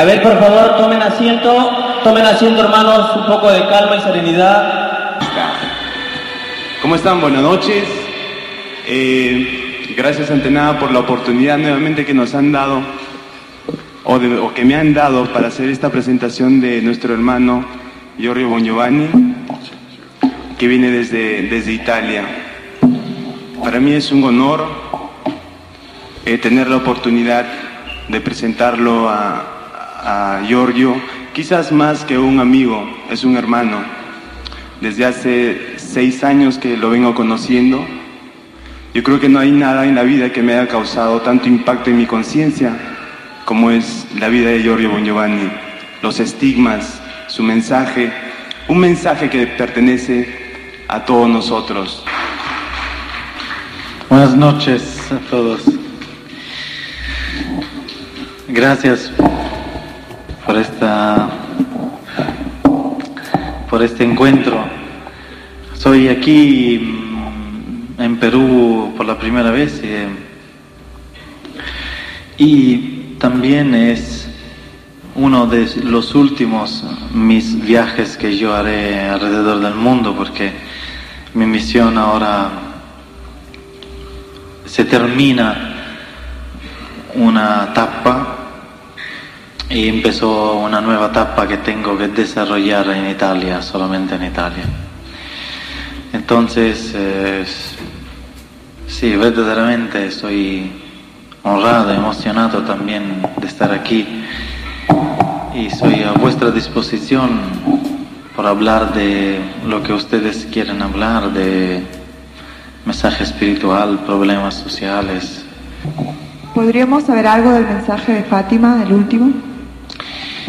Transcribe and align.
A 0.00 0.04
ver, 0.04 0.22
por 0.22 0.40
favor, 0.40 0.76
tomen 0.78 1.02
asiento, 1.02 2.00
tomen 2.02 2.24
asiento, 2.24 2.62
hermanos, 2.62 3.14
un 3.16 3.26
poco 3.26 3.52
de 3.52 3.60
calma 3.68 3.96
y 3.96 4.00
serenidad. 4.00 5.18
¿Cómo 6.80 6.94
están? 6.94 7.20
Buenas 7.20 7.42
noches. 7.42 7.84
Eh, 8.86 9.92
gracias 9.98 10.30
ante 10.30 10.50
nada 10.50 10.78
por 10.78 10.90
la 10.90 11.00
oportunidad 11.00 11.58
nuevamente 11.58 12.06
que 12.06 12.14
nos 12.14 12.34
han 12.34 12.50
dado 12.50 12.80
o, 14.04 14.54
que 14.54 14.64
me 14.64 14.74
han 14.74 14.94
dado 14.94 15.26
para 15.34 15.48
hacer 15.48 15.68
esta 15.68 15.90
presentación 15.90 16.62
de 16.62 16.80
nuestro 16.80 17.12
hermano 17.12 17.66
Giorgio 18.16 18.48
Bongiovanni, 18.48 19.06
que 20.58 20.66
viene 20.66 20.90
desde, 20.90 21.42
desde 21.42 21.72
Italia. 21.72 22.24
Para 23.62 23.80
mí 23.80 23.92
es 23.92 24.10
un 24.12 24.24
honor 24.24 24.64
eh, 26.24 26.38
tener 26.38 26.70
la 26.70 26.76
oportunidad 26.76 27.44
de 28.08 28.20
presentarlo 28.22 29.06
a, 29.06 29.59
a 30.02 30.42
Giorgio, 30.46 30.94
quizás 31.32 31.72
más 31.72 32.04
que 32.04 32.18
un 32.18 32.40
amigo, 32.40 32.88
es 33.10 33.24
un 33.24 33.36
hermano. 33.36 33.78
Desde 34.80 35.04
hace 35.04 35.74
seis 35.76 36.24
años 36.24 36.58
que 36.58 36.76
lo 36.76 36.90
vengo 36.90 37.14
conociendo. 37.14 37.84
Yo 38.94 39.02
creo 39.02 39.20
que 39.20 39.28
no 39.28 39.38
hay 39.38 39.50
nada 39.50 39.86
en 39.86 39.94
la 39.94 40.02
vida 40.02 40.32
que 40.32 40.42
me 40.42 40.54
haya 40.54 40.66
causado 40.66 41.20
tanto 41.20 41.48
impacto 41.48 41.90
en 41.90 41.98
mi 41.98 42.06
conciencia 42.06 42.76
como 43.44 43.70
es 43.70 44.06
la 44.18 44.28
vida 44.28 44.50
de 44.50 44.62
Giorgio 44.62 44.90
Bongiovanni. 44.90 45.50
Los 46.02 46.18
estigmas, 46.18 47.00
su 47.28 47.42
mensaje, 47.42 48.12
un 48.68 48.78
mensaje 48.78 49.28
que 49.28 49.46
pertenece 49.46 50.28
a 50.88 51.04
todos 51.04 51.28
nosotros. 51.28 52.04
Buenas 54.08 54.34
noches 54.34 55.12
a 55.12 55.18
todos. 55.30 55.62
Gracias 58.48 59.12
por 60.50 60.58
esta 60.58 61.28
por 63.70 63.84
este 63.84 64.02
encuentro. 64.02 64.64
Soy 65.74 66.08
aquí 66.08 66.76
mm, 67.96 68.02
en 68.02 68.16
Perú 68.16 68.92
por 68.96 69.06
la 69.06 69.16
primera 69.16 69.52
vez 69.52 69.80
eh, 69.84 70.08
y 72.36 73.14
también 73.20 73.76
es 73.76 74.28
uno 75.14 75.46
de 75.46 75.70
los 75.84 76.16
últimos 76.16 76.82
mis 77.14 77.64
viajes 77.64 78.16
que 78.16 78.36
yo 78.36 78.52
haré 78.52 79.08
alrededor 79.08 79.60
del 79.60 79.76
mundo 79.76 80.16
porque 80.16 80.52
mi 81.32 81.46
misión 81.46 81.96
ahora 81.96 82.50
se 84.66 84.84
termina 84.84 85.76
una 87.14 87.68
etapa 87.70 88.39
y 89.70 89.86
empezó 89.86 90.58
una 90.58 90.80
nueva 90.80 91.06
etapa 91.06 91.46
que 91.46 91.58
tengo 91.58 91.96
que 91.96 92.08
desarrollar 92.08 92.88
en 92.90 93.08
Italia, 93.08 93.62
solamente 93.62 94.16
en 94.16 94.24
Italia. 94.24 94.64
Entonces, 96.12 96.92
sí, 98.88 99.16
verdaderamente 99.16 100.06
estoy 100.06 100.72
honrado, 101.44 101.92
emocionado 101.92 102.62
también 102.62 103.22
de 103.40 103.46
estar 103.46 103.72
aquí 103.72 104.24
y 105.54 105.70
soy 105.70 106.02
a 106.02 106.12
vuestra 106.12 106.50
disposición 106.50 107.30
por 108.34 108.46
hablar 108.46 108.92
de 108.92 109.38
lo 109.68 109.84
que 109.84 109.92
ustedes 109.92 110.48
quieren 110.52 110.82
hablar, 110.82 111.32
de 111.32 111.80
mensaje 112.84 113.22
espiritual, 113.22 114.00
problemas 114.04 114.54
sociales. 114.54 115.44
¿Podríamos 116.54 117.04
saber 117.04 117.28
algo 117.28 117.52
del 117.52 117.66
mensaje 117.66 118.14
de 118.14 118.24
Fátima, 118.24 118.82
el 118.84 118.92
último? 118.92 119.49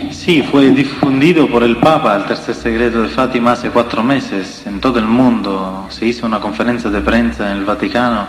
Sí, 0.10 0.42
fue 0.44 0.70
difundido 0.72 1.48
por 1.48 1.64
el 1.64 1.78
Papa, 1.78 2.16
el 2.16 2.26
tercer 2.26 2.56
secreto 2.56 3.02
de 3.04 3.10
Fátima, 3.10 3.54
hace 3.54 3.70
cuatro 3.70 4.04
meses 4.04 4.64
en 4.66 4.80
todo 4.80 5.00
el 5.00 5.06
mundo. 5.06 5.86
Se 5.90 6.06
hizo 6.06 6.26
una 6.26 6.40
conferencia 6.40 6.90
de 6.90 7.02
prensa 7.02 7.52
en 7.52 7.60
el 7.60 7.66
Vaticano 7.66 8.28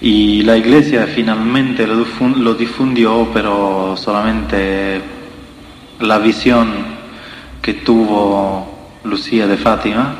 y 0.00 0.42
la 0.42 0.56
Iglesia 0.56 1.06
finalmente 1.06 1.86
lo 1.86 2.04
difun- 2.04 2.36
lo 2.36 2.54
difundió, 2.54 3.28
pero 3.32 3.96
solamente 3.96 5.00
la 6.00 6.18
visión 6.18 6.68
que 7.60 7.74
tuvo 7.74 8.98
Lucía 9.04 9.46
de 9.46 9.56
Fátima, 9.56 10.14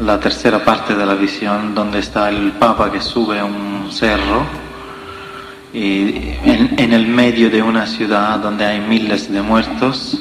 la 0.00 0.18
tercera 0.20 0.64
parte 0.64 0.94
de 0.94 1.06
la 1.06 1.14
visión, 1.14 1.74
donde 1.74 1.98
está 2.00 2.28
el 2.28 2.52
Papa 2.52 2.90
que 2.90 3.00
sube 3.00 3.38
a 3.40 3.44
un 3.44 3.90
cerro 3.90 4.65
y 5.72 6.34
en, 6.44 6.74
en 6.78 6.92
el 6.92 7.06
medio 7.06 7.50
de 7.50 7.62
una 7.62 7.86
ciudad 7.86 8.38
donde 8.38 8.64
hay 8.64 8.80
miles 8.80 9.30
de 9.30 9.42
muertos, 9.42 10.18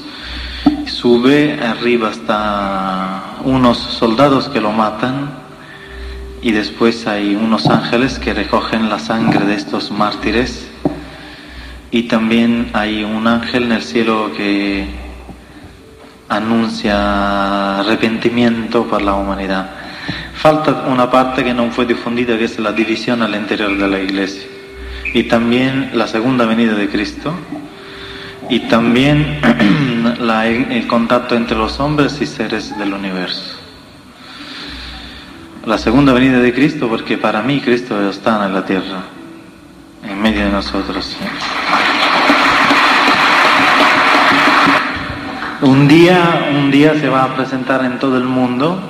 sube, 0.86 1.60
arriba 1.62 2.12
está 2.12 3.38
unos 3.44 3.78
soldados 3.78 4.50
que 4.50 4.60
lo 4.60 4.72
matan 4.72 5.32
y 6.42 6.52
después 6.52 7.08
hay 7.08 7.36
unos 7.36 7.68
ángeles 7.68 8.20
que 8.20 8.34
recogen 8.34 8.90
la 8.90 9.00
sangre 9.00 9.46
de 9.46 9.56
estos 9.56 9.92
mártires 9.92 10.68
y 11.92 12.04
también 12.04 12.70
hay 12.74 13.04
un 13.04 13.28
ángel 13.28 13.64
en 13.64 13.72
el 13.72 13.82
cielo 13.82 14.32
que 14.36 14.86
anuncia 16.28 17.80
arrepentimiento 17.80 18.86
para 18.86 19.06
la 19.06 19.14
humanidad. 19.14 19.70
Falta 20.34 20.86
una 20.88 21.10
parte 21.10 21.44
que 21.44 21.54
no 21.54 21.72
fue 21.72 21.86
difundida, 21.86 22.38
que 22.38 22.46
es 22.46 22.60
la 22.60 22.72
división 22.72 23.22
al 23.22 23.34
interior 23.36 23.78
de 23.78 23.88
la 23.88 24.00
iglesia. 24.00 24.55
Y 25.16 25.24
también 25.24 25.92
la 25.94 26.08
segunda 26.08 26.46
venida 26.46 26.74
de 26.74 26.90
Cristo. 26.90 27.34
Y 28.50 28.60
también 28.68 29.40
el 30.70 30.88
contacto 30.88 31.36
entre 31.36 31.56
los 31.56 31.80
hombres 31.80 32.20
y 32.20 32.26
seres 32.26 32.78
del 32.78 32.94
universo. 32.94 33.56
La 35.66 35.78
segunda 35.78 36.12
venida 36.12 36.40
de 36.40 36.54
Cristo, 36.54 36.90
porque 36.90 37.18
para 37.18 37.42
mí 37.42 37.62
Cristo 37.62 38.10
está 38.10 38.46
en 38.46 38.54
la 38.54 38.66
tierra, 38.66 39.04
en 40.04 40.22
medio 40.22 40.44
de 40.44 40.52
nosotros. 40.52 41.16
Un 45.62 45.88
día, 45.88 46.50
un 46.60 46.70
día 46.70 46.94
se 47.00 47.08
va 47.08 47.24
a 47.24 47.36
presentar 47.38 47.86
en 47.86 48.00
todo 48.00 48.18
el 48.18 48.26
mundo, 48.26 48.82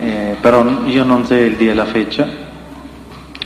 eh, 0.00 0.36
pero 0.42 0.84
yo 0.88 1.04
no 1.04 1.24
sé 1.24 1.46
el 1.46 1.56
día 1.56 1.74
y 1.74 1.76
la 1.76 1.86
fecha, 1.86 2.26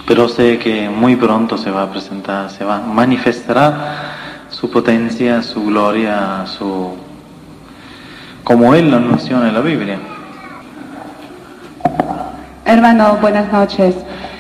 pero 0.07 0.29
sé 0.29 0.59
que 0.59 0.89
muy 0.89 1.17
pronto 1.17 1.57
se 1.57 1.71
va 1.71 1.85
a 1.85 1.91
presentar, 1.91 2.51
se 2.51 2.65
va, 2.65 2.81
manifestará 2.81 4.47
su 4.49 4.71
potencia, 4.71 5.43
su 5.43 5.65
gloria, 5.67 6.45
su 6.47 6.97
como 8.45 8.75
él 8.75 8.91
lo 8.91 8.97
anunció 8.97 9.45
en 9.47 9.55
la 9.55 9.61
Biblia. 9.61 9.99
Hermano, 12.65 13.19
buenas 13.21 13.53
noches. 13.53 13.95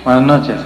Buenas 0.04 0.22
noches. 0.22 0.56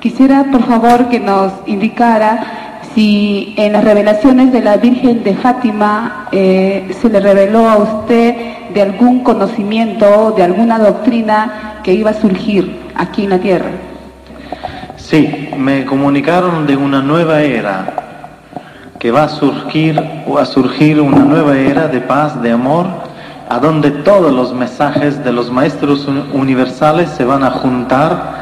Quisiera, 0.00 0.44
por 0.50 0.64
favor, 0.64 1.08
que 1.08 1.20
nos 1.20 1.52
indicara 1.66 2.80
si 2.94 3.54
en 3.58 3.72
las 3.72 3.84
revelaciones 3.84 4.52
de 4.52 4.62
la 4.62 4.76
Virgen 4.78 5.22
de 5.22 5.34
Fátima 5.34 6.28
eh, 6.32 6.94
se 7.00 7.10
le 7.10 7.20
reveló 7.20 7.68
a 7.68 7.76
usted 7.76 8.34
de 8.72 8.82
algún 8.82 9.22
conocimiento, 9.22 10.32
de 10.36 10.42
alguna 10.42 10.78
doctrina 10.78 11.80
que 11.82 11.92
iba 11.92 12.10
a 12.10 12.14
surgir 12.14 12.80
aquí 12.94 13.24
en 13.24 13.30
la 13.30 13.38
tierra. 13.38 13.70
Sí, 15.08 15.50
me 15.56 15.84
comunicaron 15.84 16.66
de 16.66 16.76
una 16.76 17.00
nueva 17.00 17.40
era 17.40 17.86
que 18.98 19.12
va 19.12 19.22
a 19.22 19.28
surgir 19.28 20.02
o 20.26 20.36
a 20.36 20.44
surgir 20.44 21.00
una 21.00 21.20
nueva 21.20 21.56
era 21.56 21.86
de 21.86 22.00
paz, 22.00 22.42
de 22.42 22.50
amor, 22.50 22.88
a 23.48 23.60
donde 23.60 23.92
todos 23.92 24.32
los 24.32 24.52
mensajes 24.52 25.22
de 25.22 25.32
los 25.32 25.48
maestros 25.48 26.08
uni- 26.08 26.28
universales 26.32 27.08
se 27.10 27.24
van 27.24 27.44
a 27.44 27.52
juntar 27.52 28.34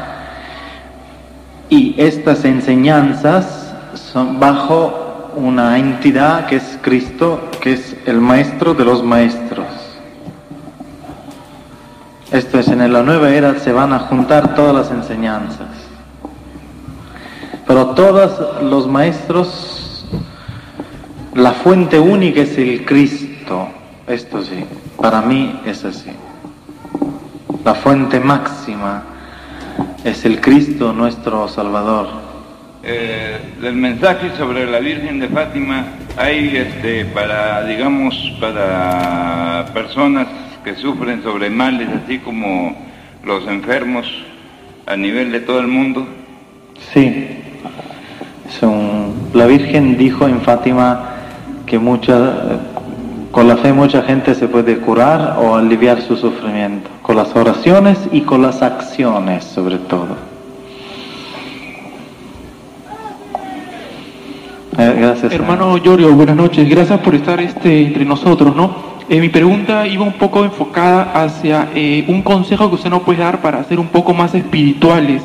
y 1.69 1.93
estas 2.01 2.43
enseñanzas 2.45 3.71
son 3.93 4.39
bajo 4.39 5.33
una 5.35 5.77
entidad 5.77 6.47
que 6.47 6.55
es 6.55 6.79
Cristo, 6.81 7.41
que 7.61 7.73
es 7.73 7.95
el 8.07 8.19
maestro 8.19 8.73
de 8.73 8.85
los 8.85 9.03
maestros. 9.03 9.67
Esto 12.31 12.57
es, 12.57 12.67
en 12.69 12.91
la 12.91 13.03
nueva 13.03 13.29
era 13.29 13.59
se 13.59 13.71
van 13.71 13.93
a 13.93 13.99
juntar 13.99 14.55
todas 14.55 14.73
las 14.73 14.89
enseñanzas. 14.89 15.67
Pero 17.67 17.87
todos 17.87 18.61
los 18.63 18.87
maestros, 18.87 20.05
la 21.33 21.51
fuente 21.51 21.99
única 21.99 22.41
es 22.41 22.57
el 22.57 22.85
Cristo. 22.85 23.69
Esto 24.07 24.43
sí, 24.43 24.63
para 25.01 25.21
mí 25.21 25.61
es 25.65 25.83
así. 25.83 26.11
La 27.63 27.73
fuente 27.73 28.19
máxima 28.19 29.03
es 30.03 30.25
el 30.25 30.39
Cristo 30.41 30.93
nuestro 30.93 31.47
Salvador. 31.47 32.07
Eh, 32.83 33.39
del 33.61 33.75
mensaje 33.75 34.29
sobre 34.37 34.69
la 34.69 34.79
Virgen 34.79 35.19
de 35.19 35.27
Fátima 35.27 35.85
hay 36.17 36.55
este 36.55 37.03
para 37.05 37.65
digamos 37.65 38.15
para 38.39 39.65
personas 39.73 40.27
que 40.63 40.75
sufren 40.75 41.23
sobre 41.23 41.49
males 41.49 41.89
así 42.03 42.19
como 42.19 42.77
los 43.23 43.47
enfermos 43.47 44.05
a 44.85 44.95
nivel 44.95 45.31
de 45.31 45.39
todo 45.39 45.59
el 45.61 45.67
mundo 45.67 46.07
Sí, 46.93 47.41
La 49.33 49.45
Virgen 49.45 49.97
dijo 49.97 50.27
en 50.27 50.41
Fátima 50.41 51.09
que 51.65 51.79
mucha, 51.79 52.59
con 53.31 53.47
la 53.47 53.57
fe 53.57 53.73
mucha 53.73 54.01
gente 54.03 54.35
se 54.35 54.47
puede 54.47 54.77
curar 54.77 55.37
o 55.39 55.55
aliviar 55.55 56.01
su 56.01 56.15
sufrimiento, 56.15 56.89
con 57.01 57.15
las 57.15 57.35
oraciones 57.35 57.97
y 58.11 58.21
con 58.21 58.41
las 58.41 58.61
acciones 58.61 59.43
sobre 59.43 59.77
todo. 59.77 60.35
Eh, 64.77 64.93
gracias. 64.97 65.31
Hermano 65.31 65.77
Yorio, 65.77 66.13
buenas 66.13 66.35
noches. 66.35 66.67
Gracias 66.69 66.99
por 66.99 67.15
estar 67.15 67.39
este, 67.39 67.81
entre 67.81 68.03
nosotros, 68.03 68.55
¿no? 68.55 68.95
Eh, 69.07 69.21
mi 69.21 69.29
pregunta 69.29 69.87
iba 69.87 70.03
un 70.03 70.13
poco 70.13 70.43
enfocada 70.43 71.11
hacia 71.13 71.69
eh, 71.75 72.03
un 72.07 72.21
consejo 72.23 72.69
que 72.69 72.75
usted 72.75 72.89
nos 72.89 73.03
puede 73.03 73.19
dar 73.19 73.41
para 73.41 73.63
ser 73.63 73.79
un 73.79 73.87
poco 73.87 74.13
más 74.13 74.33
espirituales. 74.35 75.21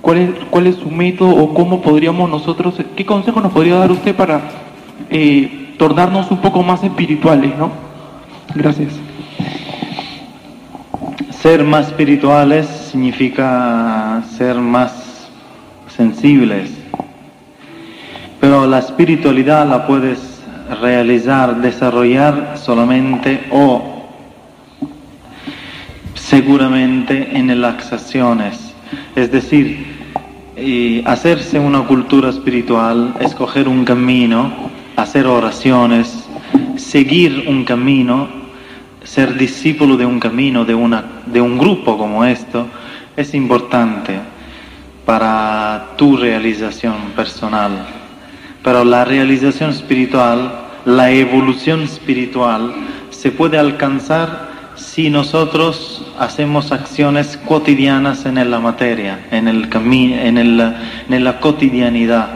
¿Cuál 0.00 0.18
es, 0.18 0.30
¿Cuál 0.50 0.66
es 0.66 0.76
su 0.76 0.90
método 0.90 1.36
o 1.36 1.52
cómo 1.52 1.82
podríamos 1.82 2.30
nosotros, 2.30 2.74
qué 2.96 3.04
consejo 3.04 3.40
nos 3.40 3.52
podría 3.52 3.76
dar 3.76 3.90
usted 3.90 4.14
para 4.14 4.40
eh, 5.10 5.74
tornarnos 5.78 6.30
un 6.30 6.38
poco 6.38 6.62
más 6.62 6.82
espirituales, 6.82 7.56
¿no? 7.56 7.70
Gracias. 8.54 8.92
Ser 11.30 11.64
más 11.64 11.88
espirituales 11.88 12.66
significa 12.66 14.22
ser 14.36 14.56
más 14.56 15.28
sensibles, 15.88 16.70
pero 18.40 18.66
la 18.66 18.78
espiritualidad 18.78 19.66
la 19.66 19.86
puedes 19.86 20.42
realizar, 20.80 21.60
desarrollar 21.60 22.56
solamente 22.56 23.46
o 23.50 24.06
seguramente 26.14 27.36
en 27.36 27.60
las 27.60 27.92
acciones. 27.92 28.69
Es 29.16 29.30
decir, 29.30 29.86
hacerse 31.04 31.58
una 31.58 31.86
cultura 31.86 32.30
espiritual, 32.30 33.14
escoger 33.20 33.68
un 33.68 33.84
camino, 33.84 34.52
hacer 34.96 35.26
oraciones, 35.26 36.24
seguir 36.76 37.44
un 37.48 37.64
camino, 37.64 38.28
ser 39.04 39.34
discípulo 39.36 39.96
de 39.96 40.06
un 40.06 40.20
camino, 40.20 40.64
de, 40.64 40.74
una, 40.74 41.22
de 41.26 41.40
un 41.40 41.58
grupo 41.58 41.96
como 41.96 42.24
esto, 42.24 42.66
es 43.16 43.34
importante 43.34 44.18
para 45.04 45.88
tu 45.96 46.16
realización 46.16 47.12
personal. 47.16 47.86
Pero 48.62 48.84
la 48.84 49.04
realización 49.04 49.70
espiritual, 49.70 50.52
la 50.84 51.10
evolución 51.10 51.82
espiritual, 51.82 52.74
se 53.10 53.30
puede 53.30 53.58
alcanzar 53.58 54.50
si 54.76 55.10
nosotros 55.10 56.09
hacemos 56.20 56.70
acciones 56.70 57.38
cotidianas 57.48 58.26
en 58.26 58.50
la 58.50 58.60
materia, 58.60 59.26
en, 59.30 59.48
el 59.48 59.68
en, 59.72 60.36
en 60.36 61.24
la 61.24 61.40
cotidianidad. 61.40 62.28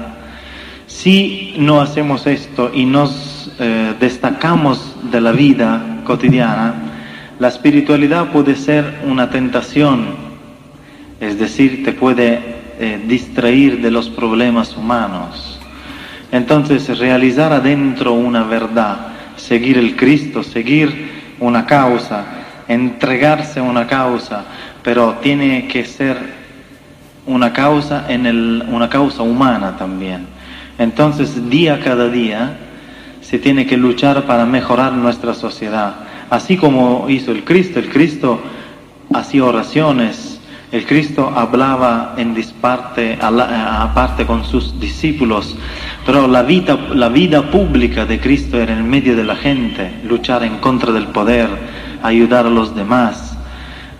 Si 0.86 1.54
no 1.58 1.82
hacemos 1.82 2.26
esto 2.26 2.70
y 2.72 2.86
nos 2.86 3.52
eh, 3.60 3.92
destacamos 4.00 4.96
de 5.10 5.20
la 5.20 5.32
vida 5.32 6.00
cotidiana, 6.06 6.74
la 7.38 7.48
espiritualidad 7.48 8.32
puede 8.32 8.56
ser 8.56 9.02
una 9.04 9.28
tentación, 9.28 10.06
es 11.20 11.38
decir, 11.38 11.84
te 11.84 11.92
puede 11.92 12.40
eh, 12.80 13.02
distraer 13.06 13.82
de 13.82 13.90
los 13.90 14.08
problemas 14.08 14.74
humanos. 14.78 15.60
Entonces, 16.32 16.98
realizar 16.98 17.52
adentro 17.52 18.14
una 18.14 18.44
verdad, 18.44 19.08
seguir 19.36 19.76
el 19.76 19.94
Cristo, 19.94 20.42
seguir 20.42 21.34
una 21.38 21.66
causa, 21.66 22.33
entregarse 22.68 23.60
a 23.60 23.62
una 23.62 23.86
causa, 23.86 24.44
pero 24.82 25.14
tiene 25.22 25.68
que 25.68 25.84
ser 25.84 26.16
una 27.26 27.52
causa, 27.52 28.06
en 28.08 28.26
el, 28.26 28.64
una 28.70 28.88
causa 28.88 29.22
humana 29.22 29.76
también. 29.76 30.26
Entonces, 30.78 31.48
día 31.48 31.80
cada 31.80 32.08
día, 32.08 32.58
se 33.20 33.38
tiene 33.38 33.66
que 33.66 33.76
luchar 33.76 34.24
para 34.24 34.44
mejorar 34.44 34.92
nuestra 34.92 35.34
sociedad. 35.34 35.94
Así 36.30 36.56
como 36.56 37.06
hizo 37.08 37.32
el 37.32 37.44
Cristo, 37.44 37.78
el 37.78 37.88
Cristo 37.88 38.40
hacía 39.12 39.44
oraciones, 39.44 40.40
el 40.72 40.84
Cristo 40.86 41.32
hablaba 41.34 42.14
en 42.16 42.34
disparte, 42.34 43.16
aparte 43.20 44.26
con 44.26 44.44
sus 44.44 44.78
discípulos, 44.80 45.56
pero 46.04 46.26
la 46.26 46.42
vida, 46.42 46.76
la 46.92 47.08
vida 47.08 47.50
pública 47.50 48.04
de 48.04 48.18
Cristo 48.18 48.60
era 48.60 48.72
en 48.72 48.90
medio 48.90 49.14
de 49.16 49.24
la 49.24 49.36
gente, 49.36 50.00
luchar 50.04 50.42
en 50.42 50.58
contra 50.58 50.92
del 50.92 51.06
poder, 51.06 51.48
ayudar 52.04 52.46
a 52.46 52.50
los 52.50 52.74
demás. 52.76 53.36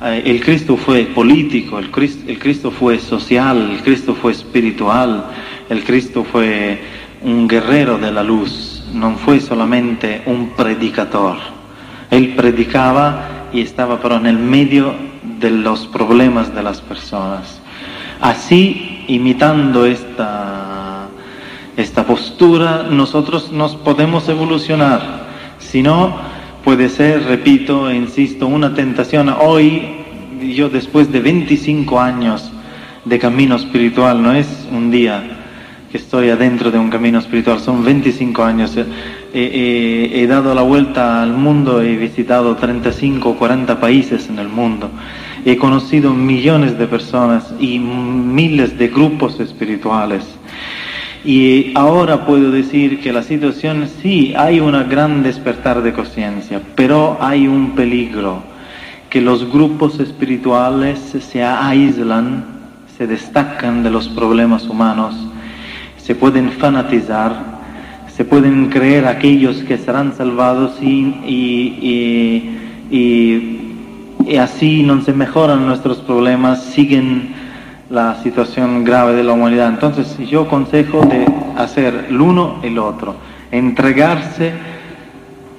Eh, 0.02 0.22
el 0.26 0.44
Cristo 0.44 0.76
fue 0.76 1.06
político, 1.06 1.78
el 1.78 1.90
Cristo, 1.90 2.24
el 2.28 2.38
Cristo 2.38 2.70
fue 2.70 2.98
social, 2.98 3.70
el 3.72 3.82
Cristo 3.82 4.14
fue 4.14 4.32
espiritual, 4.32 5.24
el 5.70 5.82
Cristo 5.82 6.22
fue 6.22 6.80
un 7.22 7.48
guerrero 7.48 7.96
de 7.96 8.12
la 8.12 8.22
luz, 8.22 8.84
no 8.92 9.16
fue 9.16 9.40
solamente 9.40 10.22
un 10.26 10.50
predicador. 10.50 11.38
Él 12.10 12.34
predicaba 12.36 13.48
y 13.52 13.62
estaba 13.62 13.98
pero 14.00 14.16
en 14.16 14.26
el 14.26 14.38
medio 14.38 14.94
de 15.40 15.50
los 15.50 15.86
problemas 15.86 16.54
de 16.54 16.62
las 16.62 16.82
personas. 16.82 17.60
Así, 18.20 19.04
imitando 19.08 19.86
esta, 19.86 21.06
esta 21.76 22.04
postura, 22.04 22.86
nosotros 22.90 23.50
nos 23.50 23.76
podemos 23.76 24.28
evolucionar. 24.28 25.24
Si 25.58 25.82
no, 25.82 26.33
puede 26.64 26.88
ser, 26.88 27.24
repito 27.24 27.92
insisto, 27.92 28.46
una 28.46 28.74
tentación. 28.74 29.28
Hoy, 29.28 29.82
yo 30.54 30.70
después 30.70 31.12
de 31.12 31.20
25 31.20 32.00
años 32.00 32.50
de 33.04 33.18
camino 33.18 33.56
espiritual, 33.56 34.22
no 34.22 34.32
es 34.32 34.66
un 34.72 34.90
día 34.90 35.22
que 35.92 35.98
estoy 35.98 36.30
adentro 36.30 36.70
de 36.70 36.78
un 36.78 36.88
camino 36.90 37.18
espiritual, 37.18 37.60
son 37.60 37.84
25 37.84 38.42
años. 38.42 38.76
he 39.34 40.26
dado 40.26 40.54
la 40.54 40.62
vuelta 40.62 41.22
al 41.22 41.34
mundo, 41.34 41.82
he 41.82 41.96
visitado 41.96 42.56
35 42.56 43.28
o 43.28 43.36
40 43.36 43.78
países 43.78 44.28
en 44.28 44.38
el 44.38 44.48
mundo. 44.48 44.90
He 45.44 45.58
conocido 45.58 46.14
millones 46.14 46.78
de 46.78 46.86
personas 46.86 47.52
y 47.60 47.78
miles 47.78 48.78
de 48.78 48.88
grupos 48.88 49.38
espirituales. 49.38 50.24
Y 51.24 51.72
ahora 51.74 52.26
puedo 52.26 52.50
decir 52.50 53.00
que 53.00 53.12
la 53.12 53.22
situación 53.22 53.88
sí, 54.02 54.34
hay 54.36 54.60
un 54.60 54.72
gran 54.88 55.22
despertar 55.22 55.82
de 55.82 55.92
conciencia, 55.92 56.60
pero 56.74 57.16
hay 57.20 57.48
un 57.48 57.74
peligro, 57.74 58.42
que 59.08 59.20
los 59.20 59.50
grupos 59.50 60.00
espirituales 60.00 60.98
se 60.98 61.42
aíslan, 61.42 62.44
se 62.98 63.06
destacan 63.06 63.82
de 63.82 63.90
los 63.90 64.08
problemas 64.08 64.64
humanos, 64.64 65.14
se 65.96 66.14
pueden 66.14 66.50
fanatizar, 66.52 67.54
se 68.14 68.24
pueden 68.24 68.68
creer 68.68 69.06
aquellos 69.06 69.56
que 69.62 69.78
serán 69.78 70.14
salvados 70.14 70.80
y, 70.82 71.16
y, 71.26 72.58
y 72.90 73.64
y 74.26 74.36
así 74.36 74.82
no 74.82 75.02
se 75.02 75.12
mejoran 75.12 75.66
nuestros 75.66 75.98
problemas, 75.98 76.62
siguen 76.62 77.33
la 77.94 78.16
situación 78.22 78.82
grave 78.82 79.14
de 79.14 79.22
la 79.22 79.32
humanidad. 79.32 79.68
Entonces 79.68 80.18
yo 80.28 80.42
aconsejo 80.42 81.06
de 81.06 81.26
hacer 81.56 82.06
el 82.08 82.20
uno 82.20 82.58
y 82.62 82.66
el 82.66 82.78
otro, 82.78 83.14
entregarse, 83.52 84.52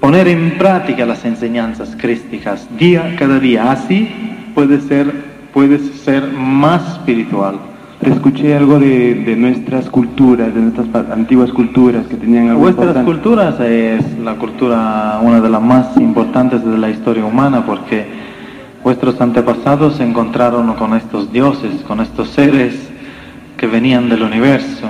poner 0.02 0.28
en 0.28 0.58
práctica 0.58 1.06
las 1.06 1.24
enseñanzas 1.24 1.96
crísticas 1.98 2.68
día 2.78 3.16
cada 3.18 3.40
día. 3.40 3.72
Así 3.72 4.10
puede 4.54 4.82
ser, 4.82 5.12
puedes 5.54 5.82
ser 6.02 6.28
más 6.34 6.98
espiritual. 6.98 7.56
escuché 8.02 8.54
algo 8.54 8.80
de, 8.80 9.36
nuestras 9.38 9.90
culturas, 9.90 10.54
de 10.54 10.60
nuestras 10.60 11.10
antiguas 11.12 11.52
culturas 11.52 12.06
que 12.08 12.16
tenían 12.18 12.50
algo 12.50 12.64
Vuestras 12.64 12.98
culturas 13.06 13.60
es 13.62 14.20
la 14.20 14.36
cultura, 14.36 15.22
una 15.24 15.40
de 15.40 15.50
las 15.50 15.62
más 15.62 15.96
importantes 15.98 16.66
de 16.66 16.78
la 16.78 16.90
historia 16.90 17.24
humana 17.24 17.66
porque 17.66 18.25
Vuestros 18.86 19.20
antepasados 19.20 19.96
se 19.96 20.04
encontraron 20.04 20.72
con 20.76 20.94
estos 20.94 21.32
dioses, 21.32 21.82
con 21.88 22.02
estos 22.02 22.30
seres 22.30 22.76
que 23.58 23.66
venían 23.66 24.10
del 24.10 24.22
universo. 24.22 24.88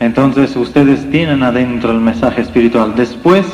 Entonces 0.00 0.56
ustedes 0.56 1.08
tienen 1.08 1.44
adentro 1.44 1.92
el 1.92 2.00
mensaje 2.00 2.40
espiritual. 2.40 2.96
Después 2.96 3.46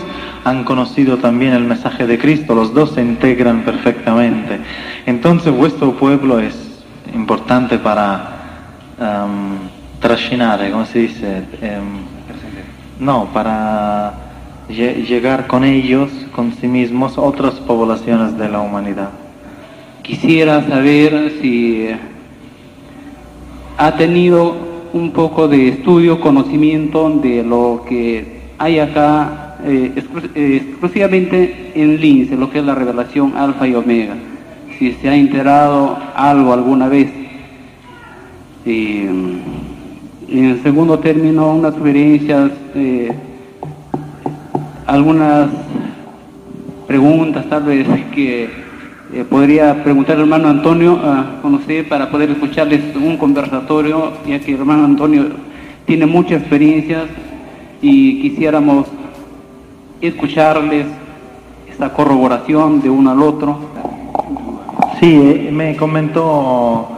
han 0.44 0.64
conocido 0.64 1.18
también 1.18 1.52
el 1.52 1.64
mensaje 1.64 2.06
de 2.06 2.18
Cristo. 2.18 2.54
Los 2.54 2.72
dos 2.72 2.92
se 2.92 3.02
integran 3.02 3.60
perfectamente. 3.62 4.58
Entonces 5.04 5.54
vuestro 5.54 5.92
pueblo 5.98 6.38
es 6.38 6.56
importante 7.14 7.76
para 7.76 8.38
um, 8.98 9.58
trascinar, 10.00 10.66
¿cómo 10.70 10.86
se 10.86 10.98
dice? 11.00 11.42
Em, 11.60 12.06
no, 12.98 13.26
para 13.34 14.14
llegar 14.70 15.46
con 15.46 15.62
ellos, 15.62 16.10
con 16.34 16.54
sí 16.54 16.68
mismos, 16.68 17.18
otras 17.18 17.52
poblaciones 17.56 18.38
de 18.38 18.48
la 18.48 18.60
humanidad. 18.60 19.10
Quisiera 20.02 20.66
saber 20.66 21.32
si 21.40 21.86
ha 23.76 23.96
tenido 23.96 24.56
un 24.92 25.12
poco 25.12 25.46
de 25.46 25.68
estudio, 25.68 26.20
conocimiento 26.20 27.08
de 27.08 27.44
lo 27.44 27.84
que 27.88 28.40
hay 28.58 28.80
acá 28.80 29.58
eh, 29.64 29.92
eh, 30.34 30.62
exclusivamente 30.66 31.70
en 31.76 32.00
Lince, 32.00 32.36
lo 32.36 32.50
que 32.50 32.58
es 32.58 32.64
la 32.64 32.74
revelación 32.74 33.36
alfa 33.36 33.68
y 33.68 33.74
omega. 33.74 34.14
Si 34.76 34.92
se 34.94 35.08
ha 35.08 35.14
enterado 35.14 35.96
algo 36.16 36.52
alguna 36.52 36.88
vez. 36.88 37.08
En 38.64 39.42
segundo 40.62 40.98
término, 40.98 41.54
unas 41.54 41.74
sugerencias, 41.74 42.50
eh, 42.74 43.12
algunas 44.86 45.48
preguntas 46.88 47.48
tal 47.48 47.62
vez 47.64 47.86
que 48.14 48.61
eh, 49.14 49.24
podría 49.28 49.84
preguntar 49.84 50.16
al 50.16 50.22
hermano 50.22 50.48
Antonio 50.48 50.98
a 51.04 51.42
conocer 51.42 51.86
para 51.86 52.10
poder 52.10 52.30
escucharles 52.30 52.96
un 52.96 53.18
conversatorio, 53.18 54.12
ya 54.26 54.40
que 54.40 54.54
el 54.54 54.60
hermano 54.60 54.86
Antonio 54.86 55.26
tiene 55.84 56.06
mucha 56.06 56.36
experiencia 56.36 57.04
y 57.82 58.22
quisiéramos 58.22 58.86
escucharles 60.00 60.86
esta 61.68 61.92
corroboración 61.92 62.80
de 62.80 62.88
uno 62.88 63.10
al 63.10 63.22
otro. 63.22 63.58
Sí, 64.98 65.14
eh, 65.14 65.50
me 65.52 65.76
comentó 65.76 66.88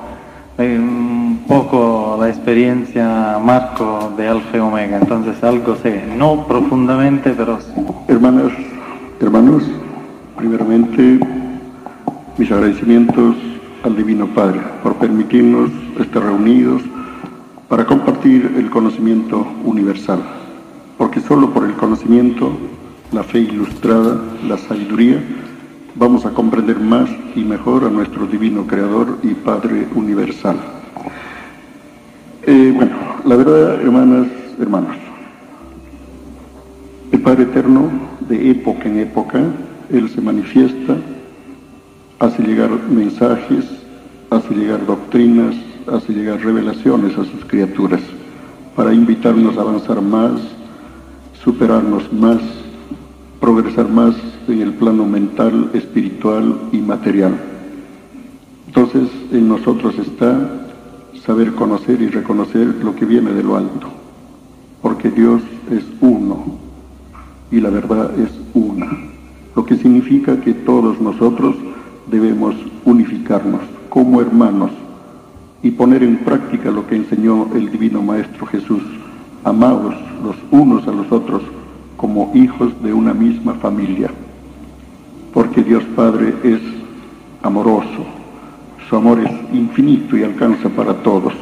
eh, 0.59 0.79
un 0.79 1.43
poco 1.49 2.17
la 2.21 2.29
experiencia 2.29 3.41
Marco 3.45 4.13
de 4.17 4.29
Alfa 4.29 4.57
y 4.57 4.61
Omega, 4.61 4.99
entonces 4.99 5.43
algo 5.43 5.75
sé, 5.83 6.05
no 6.17 6.47
profundamente, 6.47 7.31
pero 7.37 7.59
sí. 7.61 7.73
Hermanas, 8.07 8.53
hermanos, 9.21 9.65
primeramente 10.37 11.44
mis 12.37 12.51
agradecimientos 12.51 13.37
al 13.85 13.97
Divino 13.97 14.27
Padre 14.27 14.61
por 14.83 14.97
permitirnos 14.97 15.71
estar 16.01 16.23
reunidos 16.23 16.83
para 17.69 17.85
compartir 17.85 18.53
el 18.57 18.71
conocimiento 18.71 19.47
universal, 19.65 20.21
porque 20.99 21.21
solo 21.21 21.51
por 21.51 21.65
el 21.65 21.75
conocimiento, 21.75 22.53
la 23.13 23.23
fe 23.23 23.41
ilustrada, 23.41 24.21
la 24.49 24.59
sabiduría, 24.59 25.23
vamos 25.95 26.27
a 26.27 26.31
comprender 26.31 26.81
más 26.81 27.09
y 27.37 27.45
mejor 27.45 27.85
a 27.85 27.91
nuestro 27.91 28.27
Divino 28.27 28.67
Creador 28.67 29.19
y 29.23 29.35
Padre 29.35 29.87
Universal. 29.95 30.57
Eh, 32.43 32.73
bueno, 32.75 32.97
la 33.25 33.37
verdad, 33.37 33.81
hermanas, 33.81 34.27
hermanos, 34.61 34.97
el 37.13 37.21
Padre 37.21 37.45
Eterno, 37.45 37.91
de 38.29 38.51
época 38.51 38.89
en 38.89 38.99
época, 38.99 39.41
Él 39.91 40.09
se 40.11 40.21
manifiesta, 40.21 40.97
hace 42.25 42.43
llegar 42.43 42.71
mensajes, 42.89 43.67
hace 44.31 44.55
llegar 44.55 44.87
doctrinas, 44.87 45.55
hace 45.93 46.15
llegar 46.15 46.41
revelaciones 46.41 47.13
a 47.19 47.25
sus 47.25 47.45
criaturas, 47.47 48.01
para 48.75 48.95
invitarnos 48.95 49.59
a 49.59 49.61
avanzar 49.61 50.01
más, 50.01 50.41
superarnos 51.43 52.11
más, 52.13 52.39
progresar 53.41 53.91
más 53.91 54.15
en 54.49 54.63
el 54.63 54.73
plano 54.73 55.05
mental, 55.05 55.71
espiritual 55.75 56.57
y 56.73 56.79
material. 56.79 57.35
Entonces, 58.69 59.09
en 59.31 59.47
nosotros 59.47 59.95
está 59.99 60.67
saber 61.27 61.53
conocer 61.55 62.01
y 62.01 62.09
reconocer 62.09 62.75
lo 62.83 62.95
que 62.97 63.05
viene 63.05 63.33
de 63.33 63.43
lo 63.43 63.57
alto, 63.57 63.89
porque 64.81 65.11
Dios 65.11 65.43
es 65.71 65.85
uno 66.01 66.59
y 67.51 67.61
la 67.61 67.69
verdad 67.69 68.11
es 68.19 68.31
una, 68.55 68.91
lo 69.55 69.65
que 69.67 69.77
significa 69.77 70.41
que 70.41 70.55
todos 70.55 71.01
nosotros 71.01 71.55
debemos 72.07 72.55
unificarnos 72.85 73.61
como 73.89 74.21
hermanos 74.21 74.71
y 75.63 75.71
poner 75.71 76.03
en 76.03 76.19
práctica 76.19 76.71
lo 76.71 76.87
que 76.87 76.97
enseñó 76.97 77.49
el 77.55 77.71
Divino 77.71 78.03
Maestro 78.03 78.47
Jesús, 78.47 78.83
amados 79.45 79.95
los 80.23 80.37
unos 80.51 80.87
a 80.87 80.93
los 80.93 81.11
otros 81.11 81.43
como 81.97 82.31
hijos 82.35 82.71
de 82.83 82.93
una 82.93 83.15
misma 83.15 83.55
familia, 83.55 84.11
porque 85.33 85.63
Dios 85.63 85.83
Padre 85.97 86.35
es 86.43 86.61
amoroso, 87.43 88.05
su 88.89 88.97
amor 88.97 89.21
es 89.21 89.31
infinito 89.55 90.17
y 90.17 90.23
alcanza 90.23 90.69
para 90.69 90.95
todos. 91.03 91.33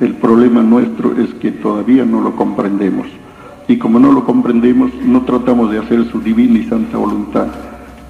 El 0.00 0.14
problema 0.14 0.62
nuestro 0.62 1.16
es 1.16 1.32
que 1.34 1.52
todavía 1.52 2.04
no 2.04 2.20
lo 2.20 2.34
comprendemos 2.34 3.06
y 3.68 3.78
como 3.78 3.98
no 4.00 4.10
lo 4.10 4.24
comprendemos 4.24 4.92
no 5.04 5.22
tratamos 5.22 5.70
de 5.70 5.78
hacer 5.78 6.04
su 6.10 6.20
divina 6.20 6.58
y 6.58 6.64
santa 6.64 6.98
voluntad. 6.98 7.46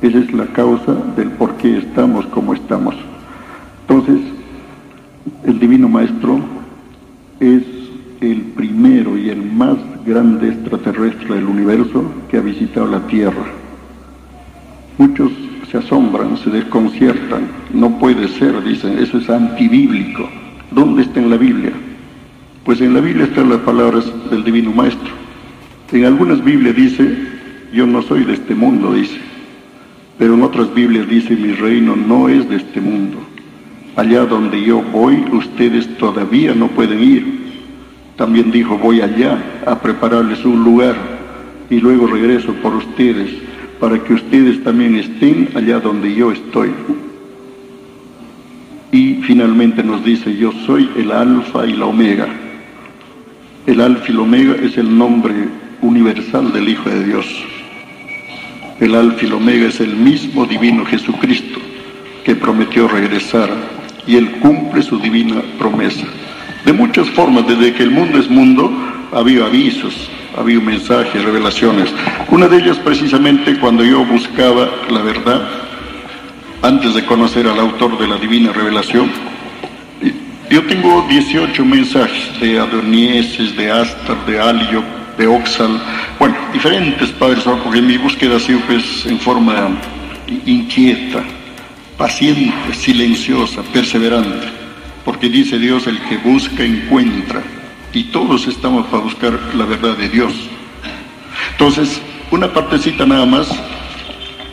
Esa 0.03 0.19
es 0.19 0.33
la 0.33 0.47
causa 0.47 0.95
del 1.17 1.31
por 1.31 1.55
qué 1.59 1.79
estamos 1.79 2.27
como 2.27 2.55
estamos. 2.55 2.97
Entonces, 3.83 4.21
el 5.45 5.61
Divino 5.61 5.89
Maestro 5.89 6.41
es 7.39 7.63
el 8.21 8.41
primero 8.57 9.17
y 9.17 9.31
el 9.31 9.43
más 9.53 9.77
grande 10.05 10.49
extraterrestre 10.49 11.37
del 11.37 11.45
universo 11.45 12.05
que 12.29 12.39
ha 12.39 12.41
visitado 12.41 12.89
la 12.89 13.07
Tierra. 13.07 13.45
Muchos 14.99 15.31
se 15.71 15.79
asombran, 15.79 16.37
se 16.37 16.51
desconciertan, 16.51 17.47
no 17.73 17.99
puede 18.01 18.27
ser, 18.27 18.61
dicen, 18.65 18.99
eso 18.99 19.19
es 19.19 19.31
antibíblico. 19.31 20.29
¿Dónde 20.73 21.03
está 21.03 21.21
en 21.21 21.31
la 21.31 21.37
Biblia? 21.37 21.73
Pues 22.65 22.81
en 22.81 22.93
la 22.93 23.01
Biblia 23.01 23.27
están 23.27 23.51
las 23.51 23.61
palabras 23.61 24.05
del 24.31 24.43
Divino 24.43 24.73
Maestro. 24.73 25.11
En 25.93 26.05
algunas 26.07 26.43
Biblias 26.43 26.75
dice, 26.75 27.19
yo 27.73 27.87
no 27.87 28.03
soy 28.03 28.25
de 28.25 28.33
este 28.35 28.57
mundo, 28.57 28.93
dice. 28.93 29.32
Pero 30.23 30.35
en 30.35 30.43
otras 30.45 30.73
Biblias 30.73 31.09
dice, 31.09 31.35
mi 31.35 31.53
reino 31.53 31.97
no 31.97 32.29
es 32.29 32.49
de 32.49 32.55
este 32.55 32.81
mundo. 32.81 33.19
Allá 33.97 34.25
donde 34.25 34.63
yo 34.63 34.81
voy, 34.81 35.17
ustedes 35.33 35.99
todavía 35.99 36.55
no 36.55 36.69
pueden 36.69 37.03
ir. 37.03 37.27
También 38.15 38.53
dijo, 38.53 38.79
voy 38.79 39.01
allá 39.01 39.37
a 39.67 39.81
prepararles 39.81 40.45
un 40.45 40.63
lugar 40.63 40.95
y 41.69 41.81
luego 41.81 42.07
regreso 42.07 42.55
por 42.63 42.73
ustedes 42.77 43.33
para 43.81 43.99
que 43.99 44.15
ustedes 44.15 44.63
también 44.63 44.95
estén 44.95 45.49
allá 45.57 45.81
donde 45.81 46.15
yo 46.15 46.31
estoy. 46.31 46.71
Y 48.93 49.15
finalmente 49.25 49.83
nos 49.83 50.05
dice, 50.05 50.37
yo 50.37 50.53
soy 50.67 50.89
el 50.97 51.11
alfa 51.11 51.67
y 51.67 51.73
la 51.73 51.87
omega. 51.87 52.29
El 53.67 53.81
alfa 53.81 54.05
y 54.09 54.15
la 54.15 54.21
omega 54.21 54.55
es 54.55 54.79
el 54.79 54.97
nombre 54.97 55.35
universal 55.81 56.53
del 56.53 56.69
Hijo 56.69 56.89
de 56.89 57.07
Dios. 57.07 57.27
El 58.83 58.97
alfa 58.97 59.25
y 59.25 59.29
la 59.29 59.37
omega 59.37 59.69
es 59.69 59.79
el 59.79 59.95
mismo 59.95 60.45
divino 60.45 60.85
Jesucristo 60.85 61.61
que 62.25 62.35
prometió 62.35 62.89
regresar 62.89 63.49
y 64.09 64.17
él 64.17 64.29
cumple 64.41 64.83
su 64.83 64.99
divina 64.99 65.41
promesa. 65.57 66.05
De 66.65 66.73
muchas 66.73 67.09
formas, 67.11 67.47
desde 67.47 67.75
que 67.75 67.85
el 67.85 67.93
mundo 67.93 68.19
es 68.19 68.29
mundo, 68.29 68.73
ha 69.13 69.19
habido 69.19 69.47
avisos, 69.47 70.11
ha 70.37 70.41
habido 70.41 70.61
mensajes, 70.63 71.23
revelaciones. 71.23 71.95
Una 72.33 72.49
de 72.49 72.57
ellas 72.57 72.77
precisamente 72.79 73.57
cuando 73.61 73.85
yo 73.85 74.05
buscaba 74.05 74.69
la 74.91 75.03
verdad, 75.03 75.49
antes 76.63 76.93
de 76.95 77.05
conocer 77.05 77.47
al 77.47 77.61
autor 77.61 77.97
de 77.99 78.09
la 78.09 78.17
divina 78.17 78.53
revelación, 78.53 79.13
yo 80.51 80.67
tengo 80.67 81.07
18 81.09 81.65
mensajes 81.65 82.41
de 82.41 82.59
Adonieses, 82.59 83.57
de 83.57 83.71
Astar, 83.71 84.27
de 84.27 84.41
Alio, 84.41 84.83
de 85.17 85.27
Oxal, 85.27 85.81
bueno, 86.19 86.37
diferentes 86.53 87.11
padres, 87.11 87.45
porque 87.45 87.83
mi 87.83 87.97
búsqueda 87.99 88.39
sido 88.41 88.61
pues 88.61 89.07
en 89.07 89.19
forma 89.19 89.79
inquieta, 90.47 91.23
paciente, 91.97 92.75
silenciosa, 92.75 93.63
perseverante, 93.73 94.49
porque 95.05 95.29
dice 95.29 95.59
Dios, 95.59 95.87
el 95.87 96.01
que 96.03 96.17
busca 96.19 96.65
encuentra, 96.65 97.43
y 97.93 98.05
todos 98.05 98.47
estamos 98.47 98.87
para 98.87 99.03
buscar 99.03 99.39
la 99.55 99.65
verdad 99.65 99.97
de 99.97 100.09
Dios. 100.09 100.33
Entonces, 101.53 102.01
una 102.31 102.53
partecita 102.53 103.05
nada 103.05 103.27
más, 103.27 103.49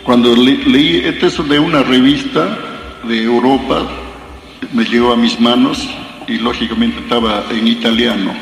cuando 0.03 0.35
le, 0.35 0.57
leí, 0.65 1.01
este 1.05 1.27
es 1.27 1.49
de 1.49 1.59
una 1.59 1.83
revista 1.83 2.57
de 3.03 3.23
Europa, 3.23 3.87
me 4.73 4.83
llegó 4.83 5.13
a 5.13 5.15
mis 5.15 5.39
manos 5.39 5.87
y 6.27 6.37
lógicamente 6.37 6.99
estaba 6.99 7.45
en 7.49 7.67
italiano. 7.67 8.33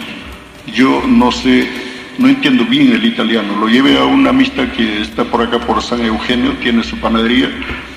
Yo 0.73 1.03
no 1.07 1.31
sé, 1.31 1.69
no 2.17 2.27
entiendo 2.27 2.65
bien 2.65 2.93
el 2.93 3.05
italiano, 3.05 3.55
lo 3.59 3.67
llevé 3.67 3.97
a 3.97 4.05
una 4.05 4.31
amistad 4.31 4.67
que 4.69 5.01
está 5.01 5.23
por 5.25 5.41
acá 5.41 5.59
por 5.59 5.81
San 5.81 6.01
Eugenio, 6.01 6.53
tiene 6.61 6.83
su 6.83 6.97
panadería, 6.97 7.49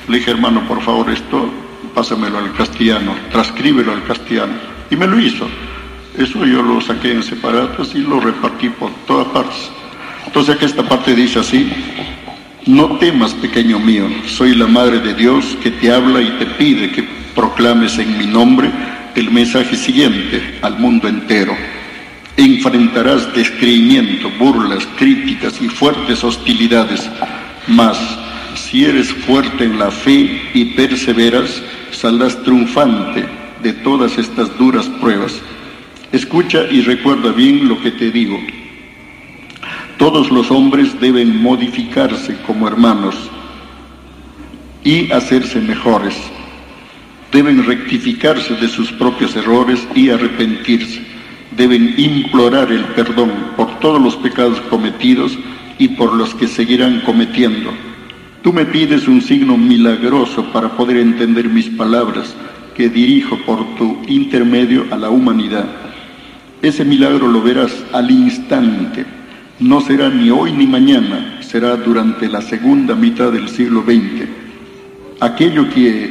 le 0.09 0.19
dije 0.19 0.31
hermano, 0.31 0.67
por 0.69 0.83
favor 0.83 1.11
esto, 1.11 1.51
pásamelo 1.95 2.39
al 2.39 2.53
castellano, 2.53 3.15
transcríbelo 3.33 3.93
al 3.93 4.05
castellano, 4.05 4.55
y 4.91 4.97
me 4.97 5.07
lo 5.07 5.19
hizo. 5.19 5.49
Eso 6.19 6.45
yo 6.45 6.63
lo 6.63 6.81
saqué 6.81 7.13
en 7.13 7.23
separados 7.23 7.95
y 7.95 7.99
lo 7.99 8.21
repartí 8.21 8.69
por 8.69 8.91
todas 9.07 9.29
partes. 9.29 9.71
Entonces 10.27 10.57
aquí 10.57 10.65
esta 10.65 10.83
parte 10.83 11.15
dice 11.15 11.39
así, 11.39 11.71
no 12.67 12.99
temas 12.99 13.33
pequeño 13.35 13.79
mío, 13.79 14.07
soy 14.27 14.55
la 14.55 14.67
Madre 14.67 15.01
de 15.01 15.15
Dios 15.15 15.57
que 15.63 15.71
te 15.71 15.91
habla 15.91 16.21
y 16.21 16.31
te 16.39 16.47
pide 16.47 16.91
que 16.91 17.09
proclames 17.35 17.99
en 17.99 18.19
mi 18.19 18.27
nombre 18.27 18.71
el 19.15 19.31
mensaje 19.31 19.77
siguiente 19.77 20.59
al 20.63 20.79
mundo 20.79 21.09
entero. 21.09 21.57
Enfrentarás 22.37 23.33
descreimiento, 23.35 24.31
burlas, 24.39 24.87
críticas 24.97 25.61
y 25.61 25.69
fuertes 25.69 26.25
hostilidades, 26.25 27.09
mas 27.67 27.99
si 28.55 28.85
eres 28.85 29.13
fuerte 29.13 29.65
en 29.65 29.79
la 29.79 29.91
fe 29.91 30.43
y 30.55 30.65
perseveras, 30.77 31.63
saldrás 31.91 32.43
triunfante 32.43 33.25
de 33.63 33.73
todas 33.73 34.17
estas 34.19 34.57
duras 34.59 34.87
pruebas. 35.01 35.41
Escucha 36.13 36.65
y 36.71 36.81
recuerda 36.83 37.33
bien 37.33 37.69
lo 37.69 37.81
que 37.81 37.91
te 37.91 38.11
digo. 38.11 38.39
Todos 39.99 40.31
los 40.31 40.51
hombres 40.51 40.99
deben 41.01 41.43
modificarse 41.43 42.37
como 42.47 42.67
hermanos 42.67 43.15
y 44.83 45.13
hacerse 45.13 45.61
mejores. 45.61 46.15
Deben 47.33 47.65
rectificarse 47.65 48.55
de 48.55 48.69
sus 48.69 48.91
propios 48.93 49.37
errores 49.37 49.87
y 49.95 50.11
arrepentirse. 50.11 51.10
Deben 51.61 51.93
implorar 51.99 52.73
el 52.73 52.85
perdón 52.97 53.31
por 53.55 53.81
todos 53.81 54.01
los 54.01 54.17
pecados 54.17 54.59
cometidos 54.71 55.39
y 55.79 55.89
por 55.89 56.15
los 56.15 56.35
que 56.35 56.49
seguirán 56.49 57.03
cometiendo. 57.03 57.71
Tú 58.43 58.51
me 58.51 58.65
pides 58.65 59.07
un 59.07 59.21
signo 59.21 59.59
milagroso 59.59 60.43
para 60.55 60.75
poder 60.75 60.97
entender 60.97 61.51
mis 61.51 61.69
palabras 61.69 62.35
que 62.75 62.89
dirijo 62.89 63.37
por 63.45 63.75
tu 63.75 63.99
intermedio 64.09 64.87
a 64.91 64.97
la 64.97 65.11
humanidad. 65.11 65.67
Ese 66.63 66.83
milagro 66.83 67.29
lo 67.29 67.43
verás 67.43 67.73
al 67.93 68.11
instante. 68.11 69.05
No 69.59 69.83
será 69.83 70.09
ni 70.09 70.31
hoy 70.31 70.53
ni 70.53 70.67
mañana, 70.67 71.41
será 71.43 71.77
durante 71.77 72.27
la 72.27 72.41
segunda 72.41 72.95
mitad 72.95 73.33
del 73.33 73.51
siglo 73.51 73.83
XX. 73.83 74.27
Aquello 75.21 75.69
que, 75.69 76.11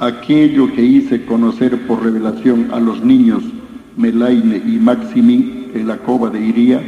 aquello 0.00 0.72
que 0.74 0.82
hice 0.82 1.24
conocer 1.24 1.86
por 1.86 2.02
revelación 2.02 2.70
a 2.72 2.80
los 2.80 3.04
niños 3.04 3.44
Melaine 3.96 4.56
y 4.56 4.78
Maximín 4.78 5.70
en 5.74 5.88
la 5.88 5.98
cova 5.98 6.30
de 6.30 6.40
Iría, 6.40 6.80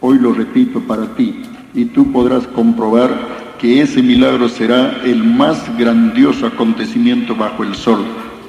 hoy 0.00 0.18
lo 0.18 0.32
repito 0.32 0.80
para 0.80 1.14
ti, 1.14 1.34
y 1.74 1.86
tú 1.86 2.10
podrás 2.12 2.46
comprobar 2.48 3.10
que 3.58 3.82
ese 3.82 4.02
milagro 4.02 4.48
será 4.48 5.00
el 5.04 5.22
más 5.22 5.76
grandioso 5.78 6.46
acontecimiento 6.46 7.34
bajo 7.34 7.62
el 7.62 7.74
sol 7.74 8.04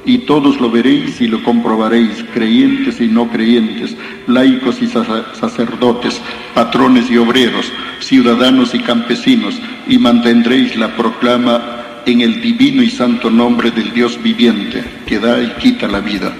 y 0.05 0.19
todos 0.19 0.59
lo 0.59 0.71
veréis 0.71 1.21
y 1.21 1.27
lo 1.27 1.43
comprobaréis, 1.43 2.25
creyentes 2.33 2.99
y 2.99 3.07
no 3.07 3.29
creyentes, 3.29 3.95
laicos 4.27 4.81
y 4.81 4.87
sacerdotes, 4.87 6.21
patrones 6.53 7.09
y 7.11 7.17
obreros, 7.17 7.71
ciudadanos 7.99 8.73
y 8.73 8.79
campesinos, 8.79 9.59
y 9.87 9.97
mantendréis 9.97 10.75
la 10.75 10.95
proclama 10.95 11.61
en 12.05 12.21
el 12.21 12.41
divino 12.41 12.81
y 12.81 12.89
santo 12.89 13.29
nombre 13.29 13.69
del 13.69 13.93
Dios 13.93 14.21
viviente, 14.21 14.83
que 15.05 15.19
da 15.19 15.41
y 15.41 15.49
quita 15.59 15.87
la 15.87 15.99
vida, 15.99 16.33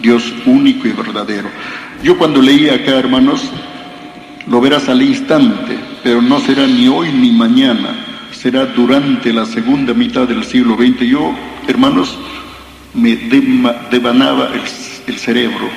Dios 0.00 0.32
único 0.46 0.88
y 0.88 0.92
verdadero. 0.92 1.48
Yo 2.02 2.18
cuando 2.18 2.42
leía 2.42 2.74
acá, 2.74 2.98
hermanos, 2.98 3.50
lo 4.46 4.60
verás 4.60 4.88
al 4.88 5.02
instante, 5.02 5.78
pero 6.02 6.22
no 6.22 6.38
será 6.40 6.66
ni 6.66 6.88
hoy 6.88 7.10
ni 7.12 7.32
mañana, 7.32 7.96
será 8.32 8.66
durante 8.66 9.32
la 9.32 9.46
segunda 9.46 9.94
mitad 9.94 10.28
del 10.28 10.44
siglo 10.44 10.76
XX. 10.76 11.00
Yo, 11.00 11.34
hermanos, 11.66 12.16
me 12.94 13.16
devanaba 13.16 14.50
el, 15.06 15.18
cerebro. 15.18 15.68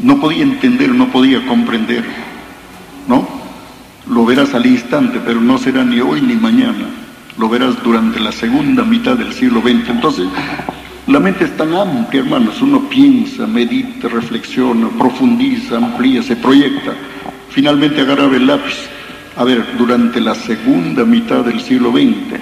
No 0.00 0.20
podía 0.20 0.42
entender, 0.42 0.90
no 0.90 1.08
podía 1.08 1.46
comprender, 1.46 2.04
¿no? 3.08 3.28
Lo 4.08 4.24
verás 4.24 4.54
al 4.54 4.66
instante, 4.66 5.20
pero 5.24 5.40
no 5.40 5.58
será 5.58 5.84
ni 5.84 6.00
hoy 6.00 6.20
ni 6.20 6.34
mañana. 6.34 6.86
Lo 7.38 7.48
verás 7.48 7.82
durante 7.82 8.20
la 8.20 8.32
segunda 8.32 8.84
mitad 8.84 9.16
del 9.16 9.32
siglo 9.32 9.60
XX. 9.60 9.88
Entonces, 9.88 10.26
la 11.06 11.20
mente 11.20 11.44
es 11.44 11.56
tan 11.56 11.72
amplia, 11.72 12.22
hermanos. 12.22 12.60
Uno 12.60 12.88
piensa, 12.88 13.46
medita, 13.46 14.08
reflexiona, 14.08 14.88
profundiza, 14.98 15.76
amplía, 15.76 16.22
se 16.22 16.36
proyecta. 16.36 16.94
Finalmente 17.50 18.00
agarrar 18.00 18.34
el 18.34 18.46
lápiz. 18.46 18.76
A 19.36 19.44
ver, 19.44 19.64
durante 19.78 20.20
la 20.20 20.34
segunda 20.34 21.04
mitad 21.04 21.44
del 21.44 21.60
siglo 21.60 21.92
XX, 21.92 22.40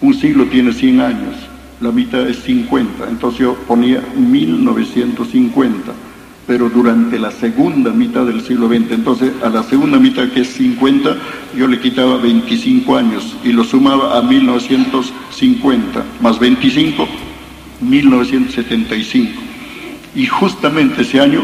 un 0.00 0.14
siglo 0.14 0.46
tiene 0.46 0.72
100 0.72 1.00
años, 1.00 1.36
la 1.80 1.92
mitad 1.92 2.26
es 2.28 2.42
50, 2.42 3.08
entonces 3.08 3.40
yo 3.40 3.54
ponía 3.68 4.02
1950, 4.16 5.92
pero 6.46 6.68
durante 6.70 7.18
la 7.18 7.30
segunda 7.30 7.90
mitad 7.90 8.24
del 8.24 8.40
siglo 8.40 8.68
XX, 8.68 8.92
entonces 8.92 9.32
a 9.44 9.48
la 9.48 9.62
segunda 9.62 9.98
mitad 9.98 10.26
que 10.28 10.40
es 10.40 10.48
50, 10.54 11.16
yo 11.56 11.66
le 11.68 11.78
quitaba 11.78 12.16
25 12.16 12.96
años 12.96 13.36
y 13.44 13.52
lo 13.52 13.62
sumaba 13.62 14.18
a 14.18 14.22
1950, 14.22 16.04
más 16.20 16.38
25, 16.38 17.06
1975. 17.82 19.40
Y 20.14 20.26
justamente 20.26 21.02
ese 21.02 21.20
año 21.20 21.42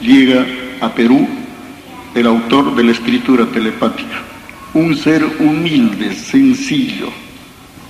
llega 0.00 0.46
a 0.80 0.92
Perú 0.94 1.26
el 2.14 2.26
autor 2.26 2.74
de 2.74 2.84
la 2.84 2.92
escritura 2.92 3.46
telepática, 3.46 4.22
un 4.74 4.96
ser 4.96 5.24
humilde, 5.38 6.14
sencillo, 6.14 7.08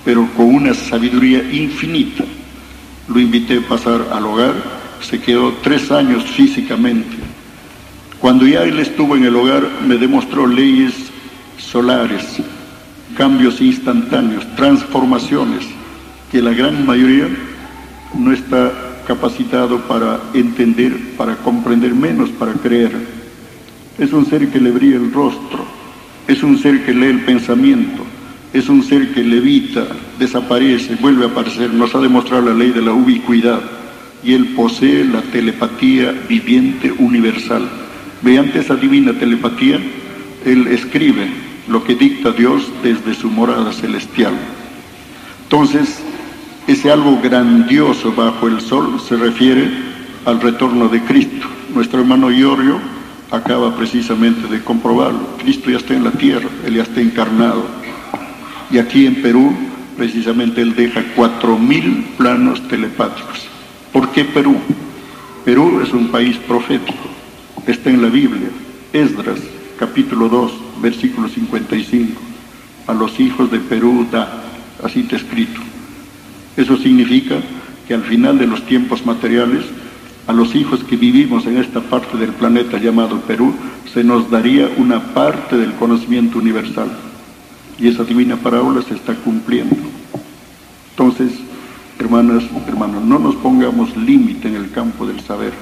pero 0.03 0.27
con 0.35 0.53
una 0.53 0.73
sabiduría 0.73 1.43
infinita. 1.51 2.25
Lo 3.07 3.19
invité 3.19 3.57
a 3.57 3.67
pasar 3.67 4.09
al 4.11 4.25
hogar, 4.25 4.53
se 5.01 5.19
quedó 5.19 5.53
tres 5.63 5.91
años 5.91 6.23
físicamente. 6.23 7.15
Cuando 8.19 8.47
ya 8.47 8.63
él 8.63 8.79
estuvo 8.79 9.15
en 9.15 9.25
el 9.25 9.35
hogar, 9.35 9.69
me 9.85 9.95
demostró 9.95 10.47
leyes 10.47 10.93
solares, 11.57 12.37
cambios 13.15 13.61
instantáneos, 13.61 14.45
transformaciones, 14.55 15.65
que 16.31 16.41
la 16.41 16.51
gran 16.51 16.85
mayoría 16.85 17.27
no 18.15 18.31
está 18.31 18.71
capacitado 19.07 19.79
para 19.81 20.19
entender, 20.33 21.15
para 21.17 21.35
comprender 21.37 21.93
menos, 21.93 22.29
para 22.29 22.53
creer. 22.53 22.91
Es 23.97 24.13
un 24.13 24.25
ser 24.25 24.49
que 24.49 24.59
le 24.59 24.71
brilla 24.71 24.97
el 24.97 25.11
rostro, 25.11 25.65
es 26.27 26.43
un 26.43 26.57
ser 26.59 26.85
que 26.85 26.93
lee 26.93 27.07
el 27.07 27.21
pensamiento, 27.21 28.03
es 28.53 28.69
un 28.69 28.83
ser 28.83 29.13
que 29.13 29.23
levita, 29.23 29.87
desaparece, 30.19 30.95
vuelve 30.95 31.25
a 31.25 31.29
aparecer, 31.29 31.73
nos 31.73 31.95
ha 31.95 31.99
demostrado 31.99 32.47
la 32.47 32.53
ley 32.53 32.71
de 32.71 32.81
la 32.81 32.91
ubicuidad 32.91 33.61
y 34.23 34.33
él 34.33 34.53
posee 34.55 35.05
la 35.05 35.21
telepatía 35.21 36.13
viviente 36.27 36.91
universal. 36.91 37.67
Mediante 38.21 38.59
esa 38.59 38.75
divina 38.75 39.13
telepatía, 39.13 39.79
él 40.45 40.67
escribe 40.67 41.27
lo 41.67 41.83
que 41.83 41.95
dicta 41.95 42.31
Dios 42.31 42.69
desde 42.83 43.13
su 43.13 43.29
morada 43.29 43.71
celestial. 43.71 44.33
Entonces, 45.43 46.01
ese 46.67 46.91
algo 46.91 47.19
grandioso 47.21 48.13
bajo 48.13 48.47
el 48.47 48.61
sol 48.61 48.99
se 48.99 49.15
refiere 49.15 49.69
al 50.25 50.39
retorno 50.41 50.89
de 50.89 51.01
Cristo. 51.01 51.47
Nuestro 51.73 52.01
hermano 52.01 52.29
Iorio 52.29 52.79
acaba 53.31 53.75
precisamente 53.75 54.47
de 54.47 54.63
comprobarlo. 54.63 55.37
Cristo 55.37 55.69
ya 55.71 55.77
está 55.77 55.93
en 55.93 56.03
la 56.03 56.11
tierra, 56.11 56.49
él 56.65 56.75
ya 56.75 56.83
está 56.83 57.01
encarnado 57.01 57.63
y 58.69 58.79
aquí 58.79 59.05
en 59.05 59.21
Perú, 59.21 59.53
precisamente 59.95 60.61
él 60.61 60.75
deja 60.75 61.03
cuatro 61.15 61.57
mil 61.57 62.05
planos 62.17 62.67
telepáticos. 62.67 63.47
¿Por 63.93 64.09
qué 64.09 64.25
Perú? 64.25 64.57
Perú 65.45 65.81
es 65.81 65.93
un 65.93 66.09
país 66.09 66.37
profético, 66.37 67.07
está 67.65 67.89
en 67.89 68.01
la 68.01 68.09
Biblia, 68.09 68.49
Esdras, 68.91 69.39
capítulo 69.79 70.27
2, 70.27 70.51
versículo 70.81 71.29
55. 71.29 72.21
A 72.87 72.93
los 72.93 73.19
hijos 73.19 73.49
de 73.49 73.59
Perú 73.59 74.05
da, 74.11 74.43
así 74.83 75.01
está 75.01 75.15
escrito. 75.15 75.61
Eso 76.57 76.75
significa 76.75 77.35
que 77.87 77.93
al 77.93 78.01
final 78.01 78.39
de 78.39 78.47
los 78.47 78.65
tiempos 78.65 79.05
materiales, 79.05 79.63
a 80.25 80.33
los 80.33 80.55
hijos 80.55 80.83
que 80.83 80.97
vivimos 80.97 81.45
en 81.45 81.57
esta 81.57 81.79
parte 81.79 82.17
del 82.17 82.31
planeta 82.31 82.79
llamado 82.79 83.21
Perú, 83.21 83.53
se 83.93 84.03
nos 84.03 84.29
daría 84.29 84.69
una 84.77 85.13
parte 85.13 85.55
del 85.55 85.73
conocimiento 85.73 86.39
universal 86.39 86.89
y 87.79 87.87
esa 87.87 88.03
divina 88.03 88.35
parábola 88.35 88.81
se 88.81 88.95
está 88.95 89.13
cumpliendo. 89.15 89.75
Entonces, 90.89 91.31
hermanas, 91.99 92.43
hermanos, 92.67 93.03
no 93.03 93.19
nos 93.19 93.35
pongamos 93.35 93.95
límite 93.95 94.47
en 94.47 94.55
el 94.55 94.71
campo 94.71 95.05
del 95.05 95.19
saber. 95.21 95.53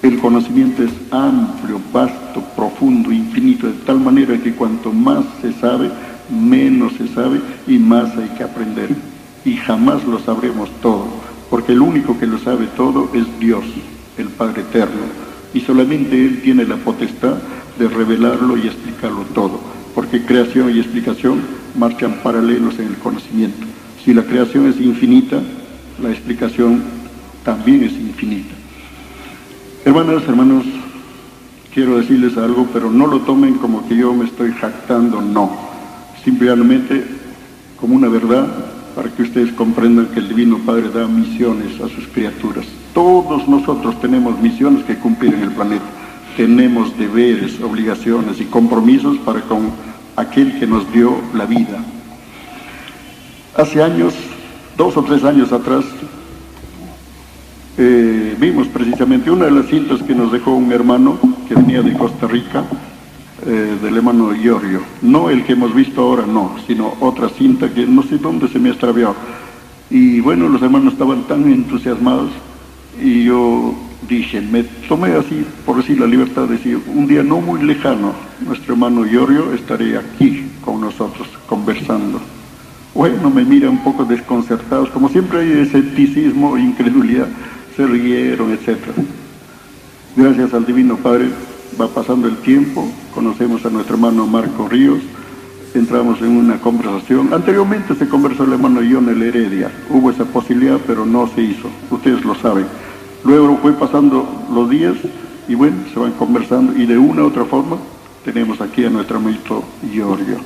El 0.00 0.18
conocimiento 0.18 0.82
es 0.84 0.92
amplio, 1.10 1.80
vasto, 1.92 2.40
profundo, 2.56 3.12
infinito, 3.12 3.66
de 3.66 3.74
tal 3.84 4.00
manera 4.00 4.38
que 4.38 4.52
cuanto 4.52 4.92
más 4.92 5.24
se 5.40 5.52
sabe, 5.54 5.90
menos 6.30 6.92
se 6.94 7.08
sabe 7.08 7.40
y 7.66 7.78
más 7.78 8.16
hay 8.16 8.28
que 8.36 8.44
aprender. 8.44 9.11
Y 9.44 9.56
jamás 9.56 10.04
lo 10.04 10.18
sabremos 10.20 10.70
todo, 10.80 11.06
porque 11.50 11.72
el 11.72 11.80
único 11.80 12.18
que 12.18 12.26
lo 12.26 12.38
sabe 12.38 12.66
todo 12.76 13.10
es 13.12 13.26
Dios, 13.40 13.64
el 14.18 14.28
Padre 14.28 14.62
Eterno. 14.62 15.02
Y 15.52 15.60
solamente 15.60 16.16
Él 16.16 16.40
tiene 16.42 16.64
la 16.64 16.76
potestad 16.76 17.36
de 17.78 17.88
revelarlo 17.88 18.56
y 18.56 18.66
explicarlo 18.66 19.22
todo 19.34 19.82
porque 19.94 20.24
creación 20.24 20.74
y 20.74 20.78
explicación 20.78 21.40
marchan 21.76 22.20
paralelos 22.22 22.78
en 22.78 22.88
el 22.88 22.96
conocimiento. 22.96 23.66
Si 24.04 24.14
la 24.14 24.22
creación 24.22 24.68
es 24.68 24.80
infinita, 24.80 25.40
la 26.02 26.10
explicación 26.10 26.82
también 27.44 27.84
es 27.84 27.92
infinita. 27.92 28.54
Hermanas, 29.84 30.22
hermanos, 30.26 30.64
quiero 31.72 31.98
decirles 31.98 32.36
algo, 32.36 32.68
pero 32.72 32.90
no 32.90 33.06
lo 33.06 33.20
tomen 33.20 33.54
como 33.54 33.86
que 33.86 33.96
yo 33.96 34.12
me 34.14 34.24
estoy 34.24 34.52
jactando, 34.52 35.20
no. 35.20 35.50
Simplemente 36.24 37.04
como 37.80 37.96
una 37.96 38.08
verdad 38.08 38.46
para 38.94 39.10
que 39.10 39.22
ustedes 39.22 39.52
comprendan 39.52 40.06
que 40.06 40.20
el 40.20 40.28
Divino 40.28 40.58
Padre 40.58 40.90
da 40.90 41.06
misiones 41.06 41.80
a 41.80 41.88
sus 41.88 42.06
criaturas. 42.12 42.66
Todos 42.94 43.48
nosotros 43.48 44.00
tenemos 44.00 44.38
misiones 44.40 44.84
que 44.84 44.96
cumplir 44.96 45.34
en 45.34 45.42
el 45.42 45.52
planeta 45.52 46.02
tenemos 46.36 46.96
deberes, 46.96 47.60
obligaciones 47.60 48.40
y 48.40 48.44
compromisos 48.44 49.18
para 49.18 49.40
con 49.42 49.70
aquel 50.16 50.58
que 50.58 50.66
nos 50.66 50.90
dio 50.92 51.16
la 51.34 51.46
vida. 51.46 51.78
Hace 53.56 53.82
años, 53.82 54.14
dos 54.76 54.96
o 54.96 55.02
tres 55.02 55.24
años 55.24 55.52
atrás, 55.52 55.84
eh, 57.78 58.36
vimos 58.38 58.66
precisamente 58.68 59.30
una 59.30 59.46
de 59.46 59.50
las 59.50 59.66
cintas 59.66 60.02
que 60.02 60.14
nos 60.14 60.32
dejó 60.32 60.52
un 60.52 60.72
hermano 60.72 61.18
que 61.48 61.54
venía 61.54 61.82
de 61.82 61.92
Costa 61.94 62.26
Rica, 62.26 62.64
eh, 63.44 63.76
del 63.82 63.96
hermano 63.96 64.34
Iorio. 64.34 64.82
No 65.02 65.28
el 65.28 65.44
que 65.44 65.54
hemos 65.54 65.74
visto 65.74 66.00
ahora, 66.00 66.24
no, 66.26 66.56
sino 66.66 66.94
otra 67.00 67.28
cinta 67.28 67.72
que 67.72 67.86
no 67.86 68.02
sé 68.04 68.18
dónde 68.18 68.46
se 68.48 68.60
me 68.60 68.70
extravió. 68.70 69.14
Y 69.90 70.20
bueno, 70.20 70.48
los 70.48 70.62
hermanos 70.62 70.92
estaban 70.92 71.24
tan 71.24 71.50
entusiasmados 71.52 72.30
y 73.02 73.24
yo 73.24 73.74
dije, 74.08 74.40
me 74.40 74.62
tomé 74.88 75.14
así, 75.14 75.44
por 75.66 75.76
decir 75.76 75.98
la 75.98 76.06
libertad 76.06 76.42
de 76.42 76.56
decir, 76.56 76.80
un 76.86 77.06
día 77.06 77.22
no 77.22 77.40
muy 77.40 77.62
lejano, 77.62 78.12
nuestro 78.46 78.74
hermano 78.74 79.04
Iorio 79.06 79.52
estaría 79.52 79.98
aquí 79.98 80.46
con 80.64 80.80
nosotros 80.80 81.28
conversando. 81.46 82.20
Bueno, 82.94 83.28
me 83.28 83.44
mira 83.44 83.68
un 83.68 83.82
poco 83.82 84.04
desconcertados, 84.04 84.90
como 84.90 85.08
siempre 85.08 85.40
hay 85.40 85.62
escepticismo 85.62 86.56
incredulidad, 86.56 87.26
se 87.74 87.86
rieron, 87.86 88.52
etc. 88.52 88.78
Gracias 90.14 90.54
al 90.54 90.64
Divino 90.64 90.96
Padre 90.96 91.28
va 91.80 91.88
pasando 91.88 92.28
el 92.28 92.36
tiempo, 92.38 92.88
conocemos 93.14 93.64
a 93.64 93.70
nuestro 93.70 93.96
hermano 93.96 94.26
Marco 94.26 94.68
Ríos, 94.68 95.00
entramos 95.74 96.20
en 96.20 96.36
una 96.36 96.60
conversación. 96.60 97.32
Anteriormente 97.32 97.94
se 97.94 98.08
conversó 98.08 98.44
el 98.44 98.52
hermano 98.52 98.80
John 98.88 99.08
Heredia, 99.08 99.70
hubo 99.90 100.10
esa 100.10 100.24
posibilidad, 100.24 100.78
pero 100.86 101.06
no 101.06 101.28
se 101.34 101.42
hizo, 101.42 101.68
ustedes 101.90 102.24
lo 102.24 102.34
saben. 102.34 102.66
Luego 103.24 103.58
fue 103.62 103.72
pasando 103.72 104.46
los 104.52 104.68
días 104.68 104.96
y 105.48 105.54
bueno, 105.54 105.76
se 105.92 105.98
van 105.98 106.12
conversando 106.12 106.76
y 106.76 106.86
de 106.86 106.98
una 106.98 107.22
u 107.22 107.26
otra 107.26 107.44
forma 107.44 107.76
tenemos 108.24 108.60
aquí 108.60 108.84
a 108.84 108.90
nuestro 108.90 109.18
amigo 109.18 109.64
Giorgio. 109.92 110.36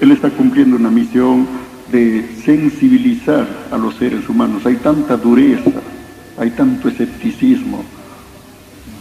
Él 0.00 0.12
está 0.12 0.30
cumpliendo 0.30 0.76
una 0.76 0.90
misión 0.90 1.46
de 1.90 2.28
sensibilizar 2.44 3.46
a 3.70 3.78
los 3.78 3.94
seres 3.96 4.28
humanos. 4.28 4.66
Hay 4.66 4.76
tanta 4.76 5.16
dureza, 5.16 5.70
hay 6.38 6.50
tanto 6.50 6.88
escepticismo. 6.88 7.84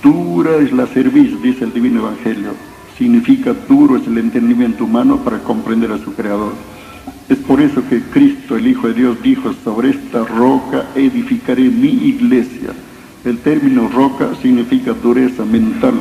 Dura 0.05 0.57
es 0.57 0.71
la 0.71 0.85
cerviz, 0.85 1.41
dice 1.41 1.63
el 1.63 1.73
Divino 1.73 2.01
Evangelio. 2.01 2.51
Significa 2.95 3.55
duro 3.67 3.97
es 3.97 4.05
el 4.05 4.19
entendimiento 4.19 4.83
humano 4.83 5.17
para 5.17 5.39
comprender 5.39 5.91
a 5.91 5.97
su 5.97 6.13
Creador. 6.13 6.53
Es 7.27 7.39
por 7.39 7.59
eso 7.59 7.81
que 7.89 8.03
Cristo, 8.03 8.55
el 8.55 8.67
Hijo 8.67 8.87
de 8.87 8.93
Dios, 8.93 9.19
dijo, 9.23 9.51
sobre 9.63 9.89
esta 9.89 10.23
roca 10.23 10.85
edificaré 10.93 11.63
mi 11.71 11.87
iglesia. 11.87 12.69
El 13.23 13.39
término 13.39 13.89
roca 13.89 14.29
significa 14.43 14.93
dureza 14.93 15.43
mental, 15.43 15.95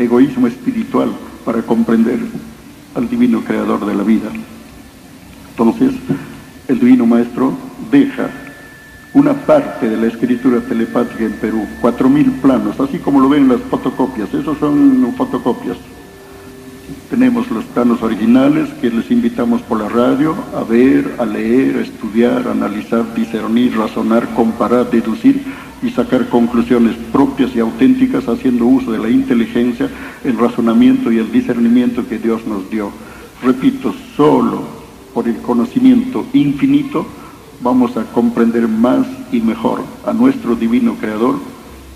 egoísmo 0.00 0.48
espiritual 0.48 1.12
para 1.44 1.62
comprender 1.62 2.18
al 2.96 3.08
divino 3.08 3.44
creador 3.44 3.86
de 3.86 3.94
la 3.94 4.02
vida. 4.02 4.30
Entonces, 5.50 5.92
el 6.66 6.80
divino 6.80 7.06
maestro 7.06 7.56
deja 7.92 8.28
una 9.14 9.32
parte 9.32 9.88
de 9.88 9.96
la 9.96 10.08
escritura 10.08 10.60
telepática 10.60 11.24
en 11.24 11.34
Perú, 11.34 11.66
cuatro 11.80 12.08
mil 12.08 12.32
planos, 12.32 12.78
así 12.80 12.98
como 12.98 13.20
lo 13.20 13.28
ven 13.28 13.48
las 13.48 13.60
fotocopias, 13.60 14.34
esos 14.34 14.58
son 14.58 15.14
fotocopias. 15.16 15.76
Tenemos 17.08 17.48
los 17.50 17.64
planos 17.66 18.02
originales 18.02 18.68
que 18.80 18.90
les 18.90 19.08
invitamos 19.12 19.62
por 19.62 19.80
la 19.80 19.88
radio 19.88 20.34
a 20.56 20.64
ver, 20.64 21.14
a 21.18 21.24
leer, 21.24 21.76
a 21.76 21.82
estudiar, 21.82 22.48
a 22.48 22.50
analizar, 22.50 23.14
discernir, 23.14 23.76
razonar, 23.76 24.34
comparar, 24.34 24.90
deducir 24.90 25.40
y 25.80 25.90
sacar 25.90 26.28
conclusiones 26.28 26.96
propias 27.12 27.54
y 27.54 27.60
auténticas 27.60 28.26
haciendo 28.26 28.66
uso 28.66 28.90
de 28.90 28.98
la 28.98 29.10
inteligencia, 29.10 29.88
el 30.24 30.36
razonamiento 30.36 31.12
y 31.12 31.18
el 31.18 31.30
discernimiento 31.30 32.06
que 32.08 32.18
Dios 32.18 32.44
nos 32.46 32.68
dio. 32.68 32.90
Repito, 33.44 33.94
solo 34.16 34.62
por 35.12 35.28
el 35.28 35.36
conocimiento 35.36 36.26
infinito 36.32 37.06
vamos 37.60 37.96
a 37.96 38.04
comprender 38.04 38.68
más 38.68 39.06
y 39.32 39.40
mejor 39.40 39.82
a 40.06 40.12
nuestro 40.12 40.54
divino 40.54 40.94
creador 40.94 41.38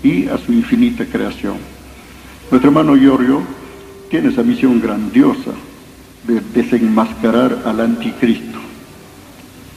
y 0.03 0.27
a 0.27 0.37
su 0.37 0.53
infinita 0.53 1.05
creación. 1.05 1.55
Nuestro 2.51 2.69
hermano 2.69 2.95
Giorgio 2.95 3.41
tiene 4.09 4.29
esa 4.29 4.43
misión 4.43 4.81
grandiosa 4.81 5.51
de 6.25 6.41
desenmascarar 6.53 7.63
al 7.65 7.79
anticristo, 7.79 8.59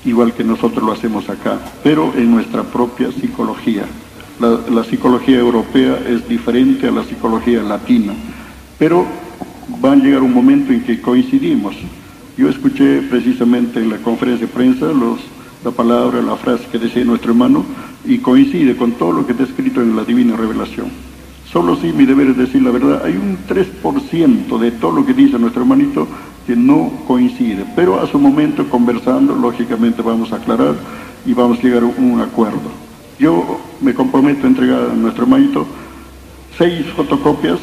igual 0.05 0.33
que 0.33 0.45
nosotros 0.45 0.85
lo 0.85 0.93
hacemos 0.93 1.29
acá, 1.29 1.59
pero 1.83 2.13
en 2.17 2.31
nuestra 2.31 2.63
propia 2.63 3.13
psicología. 3.13 3.85
La, 4.41 4.83
psicología 4.83 5.39
europea 5.39 6.01
es 6.09 6.27
diferente 6.29 6.89
a 6.89 6.91
la 6.91 7.05
psicología 7.05 7.63
latina, 7.63 8.13
pero 8.79 9.07
va 9.85 9.93
a 9.93 9.97
llegar 9.97 10.23
un 10.23 10.35
momento 10.35 10.73
en 10.73 10.83
que 10.83 11.01
coincidimos. 11.01 11.77
Yo 12.37 12.49
escuché 12.49 13.03
precisamente 13.03 13.79
en 13.79 13.91
la 13.91 13.99
conferencia 13.99 14.47
de 14.47 14.53
prensa 14.53 14.87
los, 14.87 15.21
la 15.65 15.71
palabra, 15.71 16.21
la 16.21 16.37
frase 16.37 16.67
que 16.71 16.79
decía 16.79 17.05
nuestro 17.05 17.31
hermano 17.31 17.65
y 18.05 18.19
coincide 18.19 18.77
con 18.77 18.93
todo 18.93 19.13
lo 19.13 19.27
que 19.27 19.33
está 19.33 19.45
escrito 19.45 19.81
en 19.81 19.95
la 19.95 20.05
divina 20.05 20.37
revelación. 20.37 20.89
Solo 21.51 21.77
sí 21.77 21.93
mi 21.93 22.05
deber 22.05 22.29
es 22.29 22.37
decir 22.37 22.63
la 22.63 22.71
verdad, 22.71 23.03
hay 23.05 23.13
un 23.13 23.39
3% 23.47 24.59
de 24.59 24.71
todo 24.73 24.93
lo 24.93 25.07
que 25.07 25.15
dice 25.15 25.39
nuestro 25.39 25.63
hermanito 25.63 26.09
que 26.47 26.57
no 26.57 26.91
coincide, 27.07 27.65
pero 27.77 28.01
a 28.01 28.09
su 28.09 28.19
momento 28.19 28.69
conversando, 28.69 29.37
lógicamente 29.37 30.03
vamos 30.03 30.33
a 30.33 30.37
aclarar 30.37 30.75
y 31.25 31.35
vamos 31.35 31.59
a 31.59 31.63
llegar 31.63 31.85
a 31.85 31.87
un 31.87 32.21
acuerdo. 32.21 32.83
Yo 33.19 33.61
me 33.81 33.95
comprometo 33.95 34.47
a 34.47 34.51
entregar 34.51 34.91
a 34.91 34.95
nuestro 34.95 35.25
hermanito 35.25 35.67
seis 36.59 36.87
fotocopias, 36.97 37.61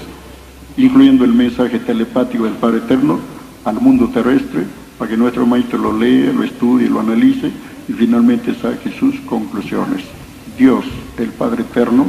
incluyendo 0.77 1.25
el 1.25 1.33
mensaje 1.33 1.79
telepático 1.79 2.45
del 2.45 2.53
Padre 2.53 2.77
Eterno, 2.77 3.19
al 3.65 3.81
mundo 3.81 4.07
terrestre, 4.13 4.63
para 4.97 5.11
que 5.11 5.17
nuestro 5.17 5.45
maestro 5.45 5.79
lo 5.79 5.97
lea, 5.97 6.31
lo 6.31 6.43
estudie, 6.43 6.87
lo 6.87 7.01
analice 7.01 7.51
y 7.89 7.93
finalmente 7.93 8.53
saque 8.53 8.91
sus 8.91 9.19
conclusiones. 9.21 10.03
Dios, 10.57 10.85
el 11.17 11.29
Padre 11.29 11.63
Eterno, 11.63 12.05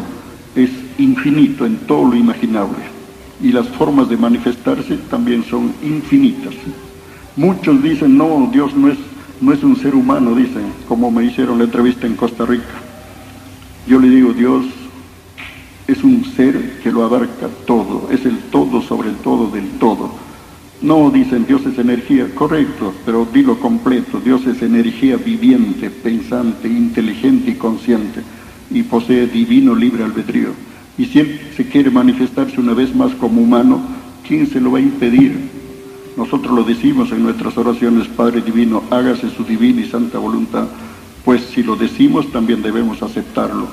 es 0.55 0.71
infinito 0.99 1.65
en 1.65 1.79
todo 1.79 2.11
lo 2.11 2.17
imaginable 2.17 3.01
y 3.43 3.53
las 3.53 3.67
formas 3.69 4.09
de 4.09 4.17
manifestarse 4.17 4.97
también 5.09 5.43
son 5.45 5.73
infinitas. 5.83 6.55
Muchos 7.37 7.83
dicen, 7.83 8.19
no, 8.19 8.51
Dios 8.53 8.75
no 8.77 8.89
es, 8.89 8.99
no 9.41 9.53
es 9.53 9.63
un 9.63 9.77
ser 9.77 9.95
humano, 9.95 10.35
dicen, 10.35 10.65
como 10.87 11.11
me 11.11 11.25
hicieron 11.25 11.59
la 11.59 11.65
entrevista 11.65 12.07
en 12.07 12.17
Costa 12.17 12.45
Rica. 12.45 12.65
Yo 13.87 13.99
le 13.99 14.11
digo, 14.11 14.33
Dios 14.35 14.67
es 15.87 16.05
un 16.05 16.25
ser 16.37 16.81
que 16.83 16.93
lo 16.93 17.05
abarca 17.05 17.49
todo, 17.67 18.09
es 18.11 18.25
el 18.27 18.39
todo 18.51 18.83
sobre 18.83 19.09
el 19.09 19.17
todo 19.17 19.51
del 19.51 19.69
todo. 19.79 20.11
No 20.83 21.11
dicen 21.11 21.47
Dios 21.47 21.67
es 21.67 21.79
energía, 21.79 22.35
correcto, 22.35 22.95
pero 23.05 23.29
dilo 23.31 23.59
completo, 23.61 24.19
Dios 24.19 24.47
es 24.47 24.63
energía 24.63 25.17
viviente, 25.19 25.91
pensante, 25.91 26.69
inteligente 26.69 27.51
y 27.51 27.55
consciente 27.55 28.23
y 28.71 28.83
posee 28.83 29.27
divino 29.27 29.75
libre 29.75 30.05
albedrío. 30.05 30.51
Y 30.97 31.05
si 31.07 31.21
Él 31.21 31.41
se 31.55 31.69
quiere 31.69 31.91
manifestarse 31.91 32.59
una 32.59 32.73
vez 32.73 32.95
más 32.95 33.13
como 33.15 33.43
humano, 33.43 33.81
¿quién 34.27 34.47
se 34.47 34.61
lo 34.61 34.73
va 34.73 34.79
a 34.79 34.83
impedir? 34.83 35.51
Nosotros 36.17 36.55
lo 36.55 36.65
decimos 36.65 37.13
en 37.13 37.25
nuestras 37.25 37.57
oraciones, 37.59 38.09
Padre 38.09 38.41
Divino, 38.41 38.83
hágase 38.91 39.29
su 39.31 39.45
divina 39.45 39.83
y 39.83 39.89
santa 39.89 40.19
voluntad, 40.19 40.67
pues 41.25 41.43
si 41.55 41.63
lo 41.63 41.77
decimos 41.77 42.33
también 42.33 42.63
debemos 42.63 43.03
aceptarlo. 43.03 43.69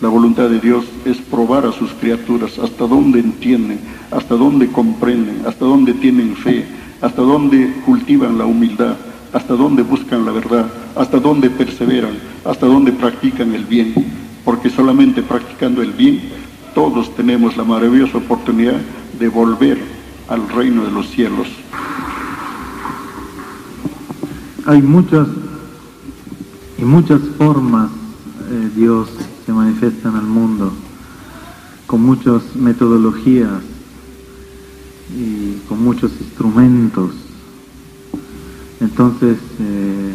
La 0.00 0.08
voluntad 0.08 0.48
de 0.48 0.60
Dios 0.60 0.84
es 1.04 1.16
probar 1.18 1.66
a 1.66 1.72
sus 1.72 1.90
criaturas 1.92 2.58
hasta 2.60 2.86
dónde 2.86 3.18
entienden, 3.18 3.80
hasta 4.12 4.36
dónde 4.36 4.68
comprenden, 4.68 5.42
hasta 5.44 5.64
dónde 5.64 5.92
tienen 5.94 6.36
fe, 6.36 6.66
hasta 7.00 7.20
dónde 7.20 7.74
cultivan 7.84 8.38
la 8.38 8.46
humildad, 8.46 8.94
hasta 9.32 9.54
dónde 9.54 9.82
buscan 9.82 10.24
la 10.24 10.30
verdad, 10.30 10.66
hasta 10.94 11.18
dónde 11.18 11.50
perseveran, 11.50 12.12
hasta 12.44 12.66
dónde 12.66 12.92
practican 12.92 13.52
el 13.54 13.64
bien, 13.64 13.92
porque 14.44 14.70
solamente 14.70 15.20
practicando 15.22 15.82
el 15.82 15.92
bien 15.92 16.20
todos 16.74 17.12
tenemos 17.16 17.56
la 17.56 17.64
maravillosa 17.64 18.18
oportunidad 18.18 18.80
de 19.18 19.28
volver 19.28 19.78
al 20.28 20.48
reino 20.48 20.84
de 20.84 20.92
los 20.92 21.08
cielos. 21.08 21.48
Hay 24.64 24.80
muchas 24.80 25.26
y 26.78 26.84
muchas 26.84 27.20
formas 27.36 27.90
eh, 28.50 28.70
Dios 28.76 29.08
se 29.48 29.54
manifiesta 29.54 30.10
en 30.10 30.16
el 30.16 30.26
mundo, 30.26 30.70
con 31.86 32.02
muchas 32.02 32.54
metodologías 32.54 33.62
y 35.18 35.54
con 35.66 35.82
muchos 35.82 36.12
instrumentos. 36.20 37.12
Entonces, 38.78 39.38
eh, 39.58 40.12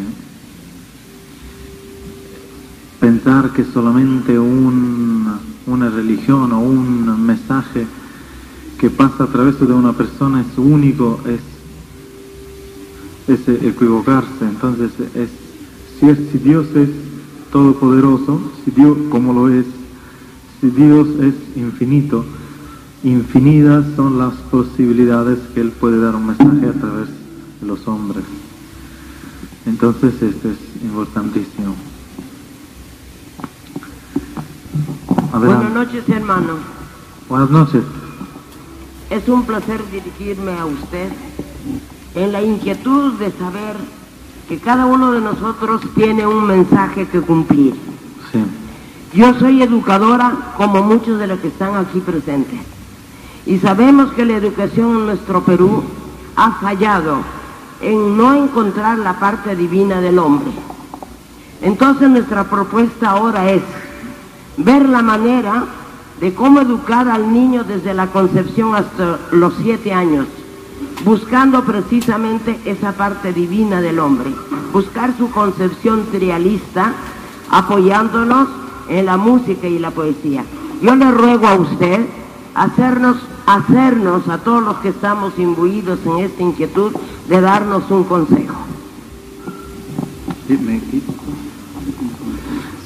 pensar 3.00 3.50
que 3.50 3.64
solamente 3.64 4.38
un, 4.38 5.36
una 5.66 5.90
religión 5.90 6.52
o 6.52 6.60
un 6.60 7.26
mensaje 7.26 7.88
que 8.78 8.88
pasa 8.88 9.24
a 9.24 9.26
través 9.26 9.58
de 9.58 9.66
una 9.66 9.94
persona 9.94 10.42
es 10.42 10.56
único, 10.56 11.18
es, 11.26 11.40
equivocarse. 13.48 14.44
Entonces, 14.44 14.92
es, 15.16 15.28
si, 15.98 16.30
si 16.30 16.38
Dios 16.38 16.66
es 16.76 17.13
todopoderoso, 17.54 18.40
si 18.64 18.72
Dios, 18.72 18.98
como 19.10 19.32
lo 19.32 19.48
es, 19.48 19.64
si 20.60 20.70
Dios 20.70 21.06
es 21.20 21.34
infinito, 21.54 22.24
infinitas 23.04 23.84
son 23.94 24.18
las 24.18 24.34
posibilidades 24.50 25.38
que 25.54 25.60
Él 25.60 25.70
puede 25.70 26.00
dar 26.00 26.16
un 26.16 26.26
mensaje 26.26 26.66
a 26.66 26.72
través 26.72 27.08
de 27.60 27.66
los 27.68 27.86
hombres. 27.86 28.24
Entonces, 29.66 30.20
esto 30.20 30.48
es 30.48 30.82
importantísimo. 30.82 31.76
Buenas 35.32 35.72
noches, 35.72 36.08
hermano. 36.08 36.54
Buenas 37.28 37.50
noches. 37.50 37.84
Es 39.10 39.28
un 39.28 39.44
placer 39.44 39.80
dirigirme 39.92 40.58
a 40.58 40.66
usted 40.66 41.08
en 42.16 42.32
la 42.32 42.42
inquietud 42.42 43.12
de 43.12 43.30
saber 43.30 43.76
que 44.48 44.58
cada 44.58 44.86
uno 44.86 45.12
de 45.12 45.20
nosotros 45.20 45.82
tiene 45.94 46.26
un 46.26 46.46
mensaje 46.46 47.06
que 47.08 47.20
cumplir. 47.20 47.74
Sí. 48.32 48.44
Yo 49.14 49.32
soy 49.34 49.62
educadora 49.62 50.54
como 50.56 50.82
muchos 50.82 51.18
de 51.18 51.26
los 51.26 51.38
que 51.40 51.48
están 51.48 51.76
aquí 51.76 52.00
presentes. 52.00 52.60
Y 53.46 53.58
sabemos 53.58 54.12
que 54.12 54.24
la 54.24 54.36
educación 54.36 54.90
en 54.96 55.06
nuestro 55.06 55.42
Perú 55.42 55.84
ha 56.36 56.52
fallado 56.52 57.18
en 57.80 58.16
no 58.16 58.34
encontrar 58.34 58.98
la 58.98 59.18
parte 59.18 59.54
divina 59.54 60.00
del 60.00 60.18
hombre. 60.18 60.50
Entonces 61.62 62.08
nuestra 62.08 62.44
propuesta 62.44 63.10
ahora 63.10 63.50
es 63.50 63.62
ver 64.56 64.88
la 64.88 65.02
manera 65.02 65.64
de 66.20 66.34
cómo 66.34 66.60
educar 66.60 67.08
al 67.08 67.32
niño 67.32 67.64
desde 67.64 67.94
la 67.94 68.06
concepción 68.08 68.74
hasta 68.74 69.18
los 69.32 69.54
siete 69.62 69.92
años, 69.92 70.26
buscando 71.02 71.64
precisamente 71.64 72.58
esa 72.64 72.92
parte 72.92 73.32
divina 73.32 73.80
del 73.80 73.98
hombre, 73.98 74.30
buscar 74.72 75.16
su 75.16 75.30
concepción 75.30 76.06
trialista, 76.12 76.94
apoyándonos 77.50 78.48
en 78.88 79.06
la 79.06 79.16
música 79.16 79.66
y 79.66 79.78
la 79.78 79.90
poesía. 79.90 80.44
Yo 80.82 80.94
le 80.94 81.10
ruego 81.10 81.46
a 81.46 81.54
usted 81.54 82.06
hacernos, 82.54 83.16
hacernos 83.46 84.28
a 84.28 84.38
todos 84.38 84.62
los 84.62 84.76
que 84.76 84.88
estamos 84.88 85.38
imbuidos 85.38 85.98
en 86.06 86.18
esta 86.18 86.42
inquietud 86.42 86.92
de 87.28 87.40
darnos 87.40 87.90
un 87.90 88.04
consejo. 88.04 88.56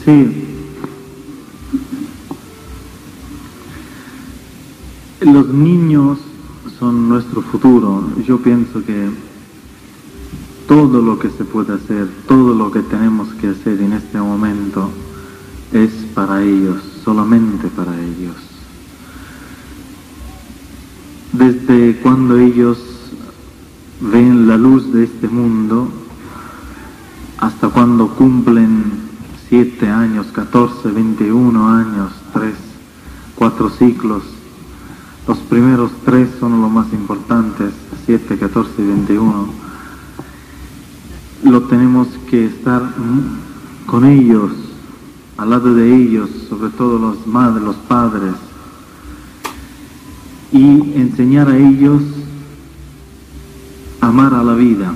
Sí. 0.04 0.44
Los 5.20 5.48
niños 5.48 6.18
son 6.78 7.08
nuestro 7.08 7.42
futuro. 7.42 8.04
Yo 8.24 8.38
pienso 8.38 8.84
que 8.84 9.10
todo 10.66 11.00
lo 11.00 11.18
que 11.18 11.30
se 11.30 11.44
puede 11.44 11.74
hacer, 11.74 12.08
todo 12.26 12.54
lo 12.54 12.70
que 12.70 12.80
tenemos 12.80 13.28
que 13.34 13.48
hacer 13.48 13.80
en 13.80 13.94
este 13.94 14.18
momento 14.18 14.90
es 15.72 15.90
para 16.14 16.42
ellos, 16.42 16.82
solamente 17.04 17.68
para 17.68 17.92
ellos. 17.98 18.36
Desde 21.32 21.96
cuando 22.00 22.38
ellos 22.38 22.78
ven 24.00 24.46
la 24.46 24.56
luz 24.56 24.92
de 24.92 25.04
este 25.04 25.28
mundo, 25.28 25.88
hasta 27.38 27.68
cuando 27.68 28.08
cumplen 28.08 28.92
siete 29.48 29.88
años, 29.88 30.26
14, 30.32 30.90
21 30.90 31.68
años, 31.68 32.12
tres, 32.32 32.54
cuatro 33.36 33.70
ciclos, 33.70 34.22
los 35.28 35.38
primeros 35.40 35.90
tres 36.06 36.30
son 36.40 36.58
los 36.62 36.70
más 36.70 36.90
importantes, 36.90 37.74
7, 38.06 38.38
14 38.38 38.70
y 38.78 38.86
21. 38.86 39.48
Lo 41.44 41.62
tenemos 41.64 42.08
que 42.30 42.46
estar 42.46 42.94
con 43.84 44.06
ellos, 44.06 44.52
al 45.36 45.50
lado 45.50 45.74
de 45.74 45.94
ellos, 45.94 46.30
sobre 46.48 46.70
todo 46.70 46.98
los 46.98 47.26
madres, 47.26 47.62
los 47.62 47.76
padres, 47.76 48.32
y 50.50 50.94
enseñar 50.94 51.50
a 51.50 51.58
ellos 51.58 52.00
a 54.00 54.08
amar 54.08 54.32
a 54.32 54.42
la 54.42 54.54
vida, 54.54 54.94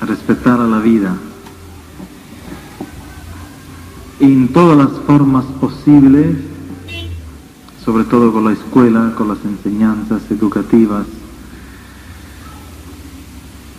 a 0.00 0.04
respetar 0.04 0.60
a 0.60 0.66
la 0.66 0.80
vida, 0.80 1.16
en 4.18 4.48
todas 4.48 4.76
las 4.76 4.90
formas 5.06 5.44
posibles, 5.60 6.47
sobre 7.88 8.04
todo 8.04 8.34
con 8.34 8.44
la 8.44 8.52
escuela, 8.52 9.14
con 9.16 9.28
las 9.28 9.38
enseñanzas 9.46 10.20
educativas, 10.30 11.06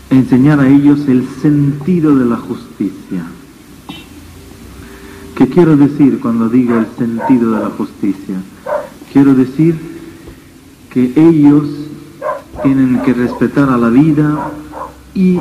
enseñar 0.10 0.60
a 0.60 0.68
ellos 0.68 1.08
el 1.08 1.30
sentido 1.44 2.16
de 2.16 2.26
la 2.26 2.38
justicia. 2.38 3.24
¿Qué 5.36 5.48
quiero 5.48 5.78
decir 5.78 6.20
cuando 6.20 6.50
digo 6.50 6.76
el 6.80 6.88
sentido 6.98 7.52
de 7.52 7.60
la 7.60 7.70
justicia? 7.70 8.42
Quiero 9.14 9.36
decir 9.36 9.80
que 10.90 11.14
ellos 11.16 11.68
tienen 12.64 13.04
que 13.04 13.14
respetar 13.14 13.70
a 13.70 13.78
la 13.78 13.90
vida 13.90 14.54
y 15.14 15.40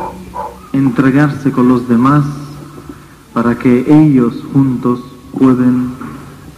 entregarse 0.74 1.52
con 1.52 1.68
los 1.68 1.88
demás 1.88 2.26
para 3.32 3.58
que 3.58 3.86
ellos 3.88 4.34
juntos 4.52 5.00
puedan 5.32 5.94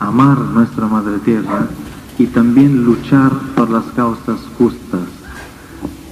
amar 0.00 0.40
nuestra 0.40 0.88
Madre 0.88 1.20
Tierra 1.20 1.68
y 2.20 2.26
también 2.26 2.84
luchar 2.84 3.32
por 3.56 3.70
las 3.70 3.84
causas 3.96 4.40
justas, 4.58 5.00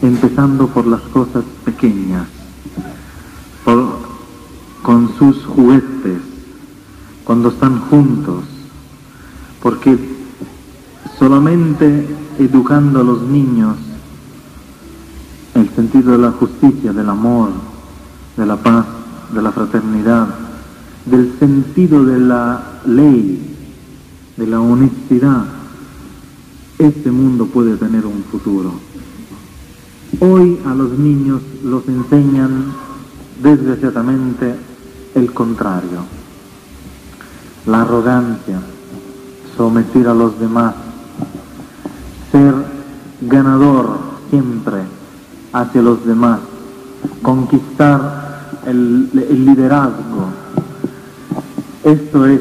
empezando 0.01 0.67
por 0.69 0.87
las 0.87 1.03
cosas 1.03 1.45
pequeñas, 1.67 2.27
con 4.83 5.15
sus 5.19 5.45
juguetes, 5.45 6.23
cuando 7.25 7.51
están 7.51 7.81
juntos, 7.91 8.45
porque 9.63 9.99
solamente 11.19 12.07
educando 12.39 13.01
a 13.01 13.05
los 13.05 13.21
niños 13.25 13.77
el 15.57 15.69
sentido 15.75 16.13
de 16.13 16.19
la 16.19 16.31
justicia, 16.31 16.95
del 16.95 17.11
amor, 17.11 17.51
de 18.35 18.47
la 18.47 18.57
paz, 18.57 18.87
de 19.35 19.43
la 19.43 19.53
fraternidad, 19.53 20.27
del 21.05 21.39
sentido 21.39 22.03
de 22.03 22.19
la 22.19 22.81
ley, 22.87 23.57
de 24.39 24.47
la 24.47 24.59
honestidad, 24.59 25.58
este 26.79 27.11
mundo 27.11 27.47
puede 27.47 27.77
tener 27.77 28.07
un 28.07 28.23
futuro. 28.25 28.73
Hoy 30.21 30.59
a 30.67 30.75
los 30.75 30.99
niños 30.99 31.43
los 31.65 31.87
enseñan 31.89 32.73
desgraciadamente 33.43 34.55
el 35.15 35.33
contrario, 35.33 36.01
la 37.67 37.83
arrogancia, 37.83 38.61
someter 39.57 40.09
a 40.09 40.15
los 40.15 40.39
demás, 40.39 40.75
ser 42.33 42.55
ganador 43.23 43.99
siempre 44.31 44.83
hacia 45.53 45.83
los 45.83 46.05
demás, 46.07 46.41
conquistar 47.23 48.61
el, 48.67 49.11
liderazgo. 49.45 50.29
Esto 51.85 52.27
es 52.27 52.41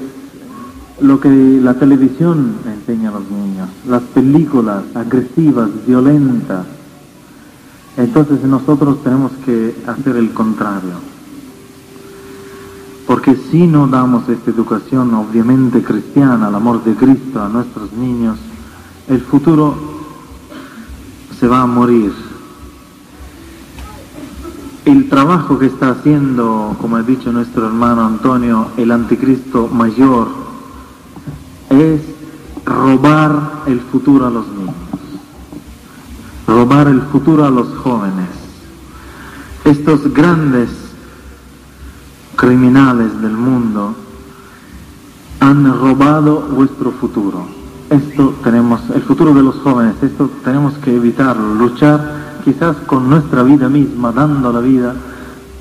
lo 1.00 1.20
que 1.20 1.30
la 1.30 1.74
televisión 1.76 2.56
enseña 2.66 3.10
a 3.10 3.14
los 3.14 3.30
niños, 3.30 3.47
las 3.88 4.02
películas 4.04 4.84
agresivas, 4.94 5.70
violentas. 5.86 6.66
Entonces 7.96 8.44
nosotros 8.44 9.04
tenemos 9.04 9.32
que 9.46 9.76
hacer 9.88 10.16
el 10.18 10.32
contrario. 10.34 10.94
Porque 13.08 13.36
si 13.36 13.66
no 13.66 13.88
damos 13.88 14.28
esta 14.28 14.52
educación 14.52 15.14
obviamente 15.14 15.82
cristiana, 15.82 16.48
al 16.48 16.56
amor 16.56 16.84
de 16.84 16.94
Cristo 16.94 17.42
a 17.42 17.48
nuestros 17.48 17.94
niños, 17.94 18.38
el 19.08 19.22
futuro 19.22 19.76
se 21.40 21.48
va 21.48 21.62
a 21.62 21.66
morir. 21.66 22.12
El 24.84 25.10
trabajo 25.10 25.58
que 25.58 25.68
está 25.68 25.90
haciendo, 25.90 26.76
como 26.80 26.98
ha 26.98 27.04
dicho 27.04 27.32
nuestro 27.32 27.68
hermano 27.68 28.06
Antonio, 28.06 28.68
el 28.78 28.92
anticristo 28.92 29.68
mayor, 29.68 30.28
es 31.70 32.02
robar 32.68 33.64
el 33.66 33.80
futuro 33.80 34.28
a 34.28 34.30
los 34.30 34.46
niños, 34.48 34.76
robar 36.46 36.88
el 36.88 37.02
futuro 37.04 37.46
a 37.46 37.50
los 37.50 37.74
jóvenes. 37.78 38.28
Estos 39.64 40.14
grandes 40.14 40.70
criminales 42.36 43.22
del 43.22 43.32
mundo 43.32 43.96
han 45.40 45.80
robado 45.80 46.42
vuestro 46.42 46.92
futuro. 46.92 47.48
Esto 47.90 48.36
tenemos, 48.44 48.82
el 48.94 49.02
futuro 49.02 49.34
de 49.34 49.44
los 49.44 49.56
jóvenes, 49.56 49.96
esto 50.02 50.30
tenemos 50.44 50.74
que 50.76 50.94
evitarlo, 50.94 51.56
luchar 51.56 52.42
quizás 52.44 52.76
con 52.86 53.10
nuestra 53.10 53.44
vida 53.44 53.70
misma, 53.70 54.12
dando 54.12 54.52
la 54.52 54.60
vida 54.60 54.94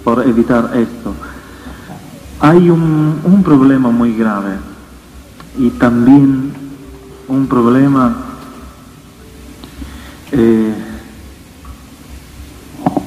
por 0.03 0.27
evitar 0.27 0.73
esto. 0.75 1.14
Hay 2.40 2.69
un, 2.69 3.21
un 3.23 3.42
problema 3.45 3.90
muy 3.90 4.16
grave 4.16 4.57
y 5.57 5.71
también 5.71 6.65
un 7.29 7.47
problema 7.49 8.17
eh, 10.33 10.75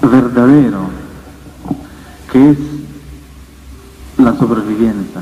verdadero, 0.01 0.89
que 2.31 2.51
es 2.51 2.57
la 4.17 4.35
sobrevivencia. 4.37 5.21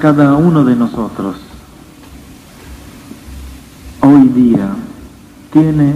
Cada 0.00 0.34
uno 0.34 0.64
de 0.64 0.74
nosotros 0.74 1.36
hoy 4.00 4.28
día 4.28 4.74
tiene 5.52 5.94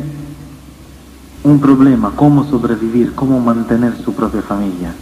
un 1.43 1.61
problema, 1.61 2.13
cómo 2.15 2.45
sobrevivir, 2.45 3.15
cómo 3.15 3.41
mantener 3.41 3.97
su 4.05 4.15
propia 4.15 4.43
familia. 4.43 4.95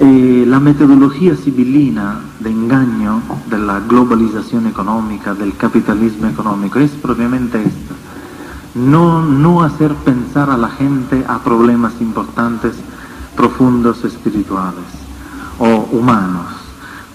Eh, 0.00 0.44
la 0.46 0.60
metodología 0.60 1.34
civilina 1.34 2.20
de 2.38 2.50
engaño 2.50 3.20
de 3.50 3.58
la 3.58 3.80
globalización 3.80 4.68
económica, 4.68 5.34
del 5.34 5.56
capitalismo 5.56 6.28
económico, 6.28 6.78
es 6.78 6.92
propiamente 6.92 7.58
esta. 7.60 7.94
No, 8.76 9.22
no 9.22 9.62
hacer 9.64 9.92
pensar 9.94 10.50
a 10.50 10.56
la 10.56 10.68
gente 10.68 11.24
a 11.26 11.40
problemas 11.40 11.94
importantes 12.00 12.74
profundos 13.36 14.04
espirituales 14.04 14.84
o 15.58 15.88
humanos, 15.90 16.46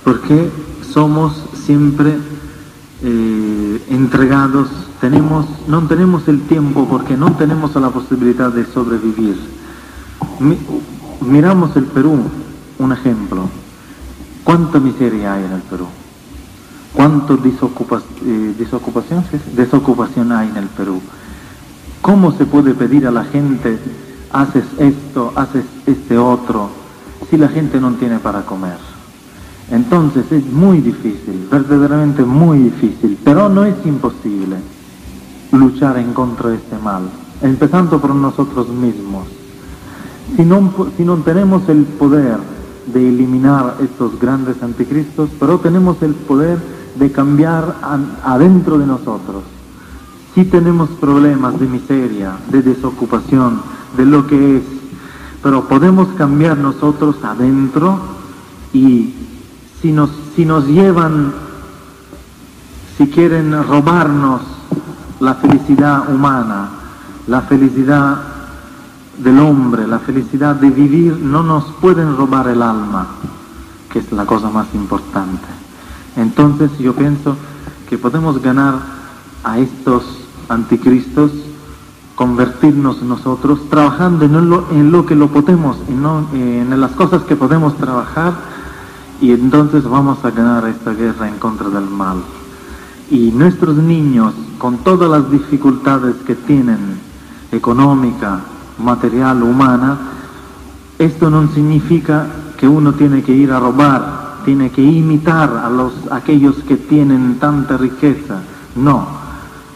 porque 0.04 0.50
somos 0.92 1.42
siempre 1.54 2.18
eh, 3.02 3.86
entregados, 3.90 4.68
tenemos, 5.00 5.46
no 5.70 5.82
tenemos 5.84 6.28
el 6.28 6.42
tiempo 6.42 6.86
porque 6.90 7.16
no 7.16 7.32
tenemos 7.34 7.74
la 7.76 7.90
posibilidad 7.92 8.52
de 8.52 8.66
sobrevivir. 8.66 9.38
Mi- 10.42 10.60
miramos 11.26 11.76
el 11.78 11.86
Perú, 11.86 12.20
un 12.80 12.92
ejemplo. 12.92 13.50
¿Cuánta 14.44 14.80
miseria 14.80 15.34
hay 15.34 15.46
en 15.46 15.52
el 15.54 15.62
Perú? 15.62 15.88
¿Cuánto 16.94 17.36
eh, 17.36 18.56
desocupación, 18.58 19.24
sí, 19.32 19.40
desocupación 19.56 20.32
hay 20.32 20.50
en 20.50 20.58
el 20.58 20.68
Perú? 20.68 21.02
¿Cómo 22.02 22.32
se 22.34 22.46
puede 22.46 22.74
pedir 22.74 23.08
a 23.08 23.12
la 23.12 23.24
gente, 23.24 23.80
haces 24.32 24.66
esto, 24.78 25.34
haces 25.36 25.66
este 25.86 26.18
otro, 26.18 26.70
si 27.30 27.38
la 27.38 27.48
gente 27.48 27.80
no 27.80 27.94
tiene 27.94 28.20
para 28.20 28.42
comer? 28.42 28.78
Entonces 29.72 30.32
es 30.32 30.46
muy 30.46 30.82
difícil, 30.82 31.48
verdaderamente 31.50 32.24
muy 32.24 32.60
difícil, 32.60 33.18
pero 33.24 33.50
no 33.50 33.64
es 33.66 33.76
imposible 33.86 34.58
luchar 35.52 35.98
en 35.98 36.14
contra 36.14 36.50
de 36.50 36.58
este 36.58 36.78
mal, 36.78 37.04
empezando 37.42 38.00
por 38.00 38.14
nosotros 38.14 38.68
mismos. 38.70 39.26
Si 40.36 40.44
no, 40.44 40.74
si 40.98 41.04
no 41.04 41.18
tenemos 41.18 41.68
el 41.70 41.86
poder 41.86 42.38
de 42.88 43.10
eliminar 43.10 43.78
estos 43.82 44.20
grandes 44.20 44.62
anticristos, 44.62 45.30
pero 45.40 45.60
tenemos 45.60 46.02
el 46.02 46.14
poder 46.14 46.58
de 46.96 47.12
cambiar 47.12 47.76
adentro 48.24 48.78
de 48.78 48.86
nosotros. 48.86 49.44
Si 50.36 50.46
tenemos 50.46 50.90
problemas 50.90 51.60
de 51.60 51.68
miseria, 51.68 52.38
de 52.50 52.62
desocupación, 52.62 53.62
de 53.96 54.06
lo 54.06 54.26
que 54.28 54.58
es, 54.58 54.64
pero 55.42 55.68
podemos 55.68 56.08
cambiar 56.18 56.58
nosotros 56.58 57.18
adentro 57.24 58.00
y 58.72 59.14
si 59.82 59.92
nos, 59.92 60.10
si 60.36 60.46
nos 60.46 60.66
llevan, 60.68 61.34
si 62.98 63.08
quieren 63.08 63.52
robarnos 63.68 64.42
la 65.20 65.36
felicidad 65.36 66.14
humana, 66.14 66.70
la 67.28 67.42
felicidad 67.42 68.33
del 69.18 69.40
hombre, 69.40 69.88
la 69.88 70.00
felicidad 70.00 70.56
de 70.56 70.70
vivir, 70.70 71.18
no 71.20 71.44
nos 71.44 71.66
pueden 71.82 72.16
robar 72.18 72.48
el 72.48 72.62
alma, 72.62 73.08
que 73.92 74.00
es 74.00 74.12
la 74.12 74.26
cosa 74.26 74.50
más 74.50 74.68
importante. 74.74 75.46
Entonces 76.16 76.72
yo 76.80 76.94
pienso 76.94 77.36
que 77.90 77.98
podemos 77.98 78.42
ganar 78.42 78.76
a 79.44 79.60
estos 79.60 80.04
anticristos, 80.50 81.32
convertirnos 82.16 83.02
nosotros, 83.02 83.70
trabajando 83.70 84.26
en 84.26 84.50
lo, 84.50 84.70
en 84.72 84.92
lo 84.92 85.06
que 85.06 85.16
lo 85.16 85.30
podemos, 85.30 85.78
en, 85.88 86.02
no- 86.02 86.28
en 86.34 86.80
las 86.80 86.92
cosas 86.92 87.24
que 87.24 87.36
podemos 87.36 87.76
trabajar, 87.78 88.34
y 89.22 89.32
entonces 89.32 89.84
vamos 89.84 90.24
a 90.26 90.32
ganar 90.32 90.68
esta 90.68 90.92
guerra 90.94 91.28
en 91.30 91.38
contra 91.40 91.70
del 91.70 91.90
mal. 91.90 92.18
Y 93.10 93.32
nuestros 93.32 93.76
niños, 93.78 94.34
con 94.58 94.80
todas 94.80 95.10
las 95.10 95.30
dificultades 95.32 96.16
que 96.26 96.36
tienen, 96.36 97.00
económica, 97.52 98.42
material, 98.78 99.44
humana, 99.44 99.98
esto 101.00 101.30
no 101.30 101.48
significa 101.50 102.28
que 102.58 102.68
uno 102.68 102.94
tiene 102.94 103.24
que 103.24 103.34
ir 103.34 103.52
a 103.52 103.60
robar, 103.60 104.38
tiene 104.46 104.70
que 104.70 104.82
imitar 104.82 105.62
a 105.64 105.70
los 105.70 105.94
aquellos 106.12 106.58
que 106.64 106.78
tienen 106.78 107.40
tanta 107.40 107.78
riqueza. 107.78 108.42
No. 108.76 109.06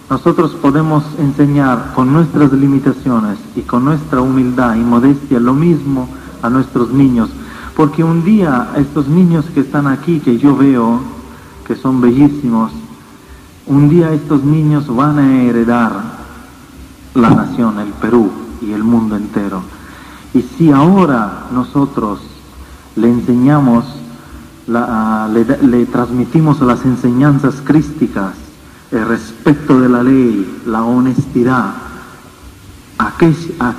Nosotros 0.09 0.51
podemos 0.61 1.03
enseñar 1.19 1.91
con 1.93 2.13
nuestras 2.13 2.53
limitaciones 2.53 3.39
y 3.55 3.61
con 3.61 3.83
nuestra 3.83 4.21
humildad 4.21 4.75
y 4.75 4.79
modestia 4.79 5.39
lo 5.39 5.53
mismo 5.53 6.07
a 6.41 6.49
nuestros 6.49 6.91
niños, 6.91 7.29
porque 7.75 8.05
un 8.05 8.23
día 8.23 8.69
estos 8.77 9.09
niños 9.09 9.45
que 9.53 9.59
están 9.59 9.85
aquí, 9.87 10.21
que 10.21 10.37
yo 10.37 10.55
veo, 10.55 11.01
que 11.65 11.75
son 11.75 11.99
bellísimos, 11.99 12.71
un 13.65 13.89
día 13.89 14.13
estos 14.13 14.45
niños 14.45 14.87
van 14.95 15.19
a 15.19 15.41
heredar 15.43 15.91
la 17.13 17.29
nación, 17.31 17.79
el 17.79 17.89
Perú 17.89 18.46
y 18.61 18.71
el 18.73 18.83
mundo 18.83 19.15
entero. 19.15 19.61
Y 20.33 20.41
si 20.41 20.71
ahora 20.71 21.47
nosotros 21.51 22.19
le 22.95 23.09
enseñamos, 23.09 23.85
la- 24.67 25.27
le, 25.31 25.85
transmitimos 25.85 26.59
las 26.61 26.83
enseñanzas 26.85 27.55
crísticas, 27.63 28.33
el 28.91 29.05
respeto 29.05 29.79
de 29.79 29.89
la 29.89 30.03
ley, 30.03 30.61
la 30.65 30.83
honestidad, 30.83 31.73
a, 32.99 33.11
que- 33.17 33.55
a 33.59 33.73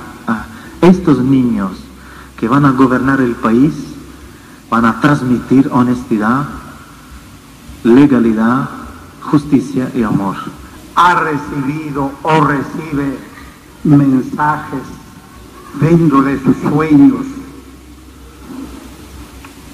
estos 0.81 1.19
niños 1.19 1.71
que 2.37 2.47
van 2.47 2.65
a 2.65 2.71
gobernar 2.71 3.19
el 3.21 3.35
país, 3.35 3.73
van 4.69 4.85
a 4.85 5.01
transmitir 5.01 5.69
honestidad, 5.71 6.45
legalidad, 7.83 8.69
justicia 9.21 9.91
y 9.95 10.03
amor. 10.03 10.35
ha 10.95 11.15
recibido 11.21 12.11
o 12.23 12.41
recibe 12.41 13.17
mensajes 13.89 14.81
dentro 15.79 16.21
de 16.21 16.39
sus 16.41 16.55
sueños, 16.57 17.25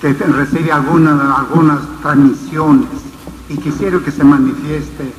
que 0.01 0.13
recibe 0.13 0.71
algunas, 0.71 1.39
algunas 1.39 1.79
transmisiones 2.01 2.89
y 3.49 3.57
quisiera 3.57 3.99
que 3.99 4.11
se 4.11 4.23
manifieste 4.23 5.11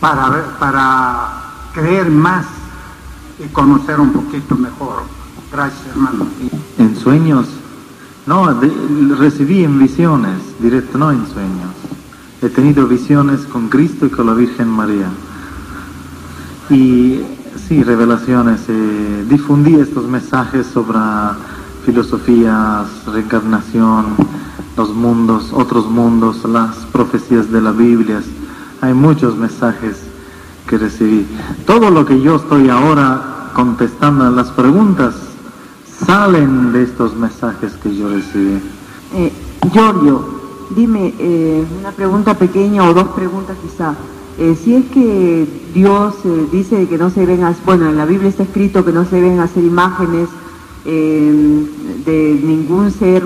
para, 0.00 0.58
para 0.58 1.44
creer 1.72 2.10
más 2.10 2.46
y 3.38 3.48
conocer 3.48 4.00
un 4.00 4.12
poquito 4.12 4.56
mejor. 4.56 5.02
Gracias, 5.50 5.86
hermano. 5.88 6.26
En 6.78 6.96
sueños, 6.96 7.46
no, 8.26 8.50
recibí 9.18 9.64
en 9.64 9.78
visiones, 9.78 10.38
directo, 10.60 10.98
no 10.98 11.10
en 11.10 11.26
sueños. 11.26 11.72
He 12.42 12.48
tenido 12.48 12.86
visiones 12.86 13.42
con 13.42 13.68
Cristo 13.68 14.06
y 14.06 14.10
con 14.10 14.26
la 14.26 14.34
Virgen 14.34 14.68
María. 14.68 15.08
Y 16.70 17.22
sí, 17.68 17.82
revelaciones, 17.82 18.60
eh, 18.68 19.24
difundí 19.28 19.74
estos 19.74 20.06
mensajes 20.06 20.66
sobre 20.66 20.98
filosofías, 21.84 22.86
reencarnación, 23.06 24.16
los 24.76 24.94
mundos, 24.94 25.50
otros 25.52 25.88
mundos, 25.88 26.44
las 26.44 26.76
profecías 26.92 27.50
de 27.50 27.60
la 27.60 27.72
Biblia. 27.72 28.22
Hay 28.80 28.94
muchos 28.94 29.36
mensajes 29.36 30.02
que 30.68 30.78
recibí. 30.78 31.26
Todo 31.66 31.90
lo 31.90 32.04
que 32.04 32.20
yo 32.20 32.36
estoy 32.36 32.68
ahora 32.68 33.50
contestando 33.54 34.24
a 34.24 34.30
las 34.30 34.50
preguntas 34.50 35.14
salen 36.06 36.72
de 36.72 36.82
estos 36.82 37.14
mensajes 37.16 37.72
que 37.74 37.96
yo 37.96 38.08
recibí. 38.08 38.60
Eh, 39.14 39.32
Giorgio, 39.72 40.40
dime 40.74 41.14
eh, 41.18 41.64
una 41.80 41.92
pregunta 41.92 42.34
pequeña 42.34 42.84
o 42.84 42.94
dos 42.94 43.08
preguntas 43.08 43.56
quizá. 43.62 43.94
Eh, 44.36 44.56
si 44.62 44.74
es 44.74 44.84
que 44.86 45.46
Dios 45.74 46.14
eh, 46.24 46.46
dice 46.50 46.88
que 46.88 46.98
no 46.98 47.10
se 47.10 47.22
hacer, 47.22 47.64
bueno, 47.64 47.88
en 47.88 47.96
la 47.96 48.04
Biblia 48.04 48.28
está 48.28 48.42
escrito 48.42 48.84
que 48.84 48.92
no 48.92 49.04
se 49.04 49.16
deben 49.16 49.38
hacer 49.38 49.62
imágenes 49.62 50.28
eh, 50.84 51.66
de 52.04 52.40
ningún 52.42 52.90
ser, 52.90 53.22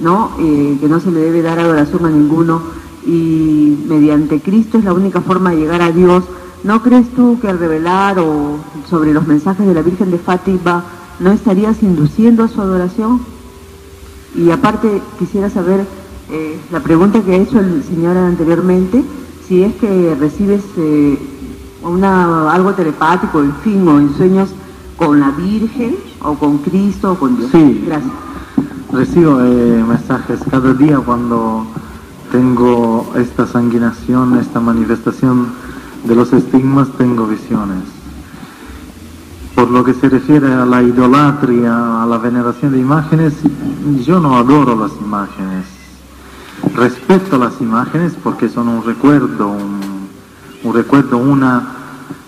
¿no? 0.00 0.32
Eh, 0.38 0.76
que 0.80 0.88
no 0.88 1.00
se 1.00 1.10
le 1.10 1.20
debe 1.20 1.42
dar 1.42 1.58
adoración 1.58 2.04
a 2.04 2.10
ninguno 2.10 2.62
y 3.04 3.78
mediante 3.88 4.40
Cristo 4.40 4.78
es 4.78 4.84
la 4.84 4.92
única 4.92 5.20
forma 5.20 5.50
de 5.50 5.58
llegar 5.58 5.82
a 5.82 5.90
Dios. 5.90 6.24
¿No 6.62 6.82
crees 6.82 7.08
tú 7.14 7.38
que 7.40 7.48
al 7.48 7.58
revelar 7.58 8.18
o 8.18 8.58
sobre 8.88 9.12
los 9.12 9.26
mensajes 9.26 9.66
de 9.66 9.74
la 9.74 9.82
Virgen 9.82 10.10
de 10.10 10.18
Fátima 10.18 10.84
no 11.20 11.30
estarías 11.30 11.82
induciendo 11.82 12.44
a 12.44 12.48
su 12.48 12.60
adoración? 12.60 13.20
Y 14.36 14.50
aparte 14.50 15.00
quisiera 15.18 15.50
saber 15.50 15.84
la 16.70 16.80
pregunta 16.80 17.22
que 17.22 17.32
ha 17.32 17.36
hecho 17.36 17.58
el 17.60 17.82
señor 17.84 18.16
anteriormente, 18.16 19.02
si 19.48 19.62
es 19.62 19.74
que 19.76 20.14
recibes 20.20 20.62
eh, 20.76 21.18
una, 21.82 22.52
algo 22.52 22.74
telepático, 22.74 23.42
en 23.42 23.54
fin, 23.56 23.88
o 23.88 23.98
en 23.98 24.14
sueños 24.14 24.50
con 24.96 25.18
la 25.20 25.30
Virgen 25.30 25.96
o 26.20 26.34
con 26.34 26.58
Cristo 26.58 27.12
o 27.12 27.14
con 27.18 27.36
Dios. 27.36 27.50
Sí. 27.50 27.84
Gracias. 27.86 28.12
Recibo 28.92 29.40
eh, 29.40 29.84
mensajes 29.86 30.40
cada 30.50 30.74
día 30.74 30.98
cuando 30.98 31.66
tengo 32.30 33.10
esta 33.16 33.46
sanguinación, 33.46 34.38
esta 34.38 34.60
manifestación 34.60 35.48
de 36.04 36.14
los 36.14 36.32
estigmas, 36.32 36.88
tengo 36.98 37.26
visiones. 37.26 37.84
Por 39.54 39.70
lo 39.70 39.82
que 39.82 39.94
se 39.94 40.08
refiere 40.08 40.52
a 40.52 40.64
la 40.64 40.82
idolatría, 40.82 42.02
a 42.02 42.06
la 42.06 42.18
veneración 42.18 42.72
de 42.72 42.80
imágenes, 42.80 43.34
yo 44.04 44.20
no 44.20 44.36
adoro 44.36 44.76
las 44.76 44.92
imágenes. 45.00 45.77
Respeto 46.74 47.38
las 47.38 47.60
imágenes 47.60 48.14
porque 48.22 48.48
son 48.48 48.68
un 48.68 48.84
recuerdo, 48.84 49.48
un, 49.48 50.74
recuerdo, 50.74 51.18
una 51.18 51.62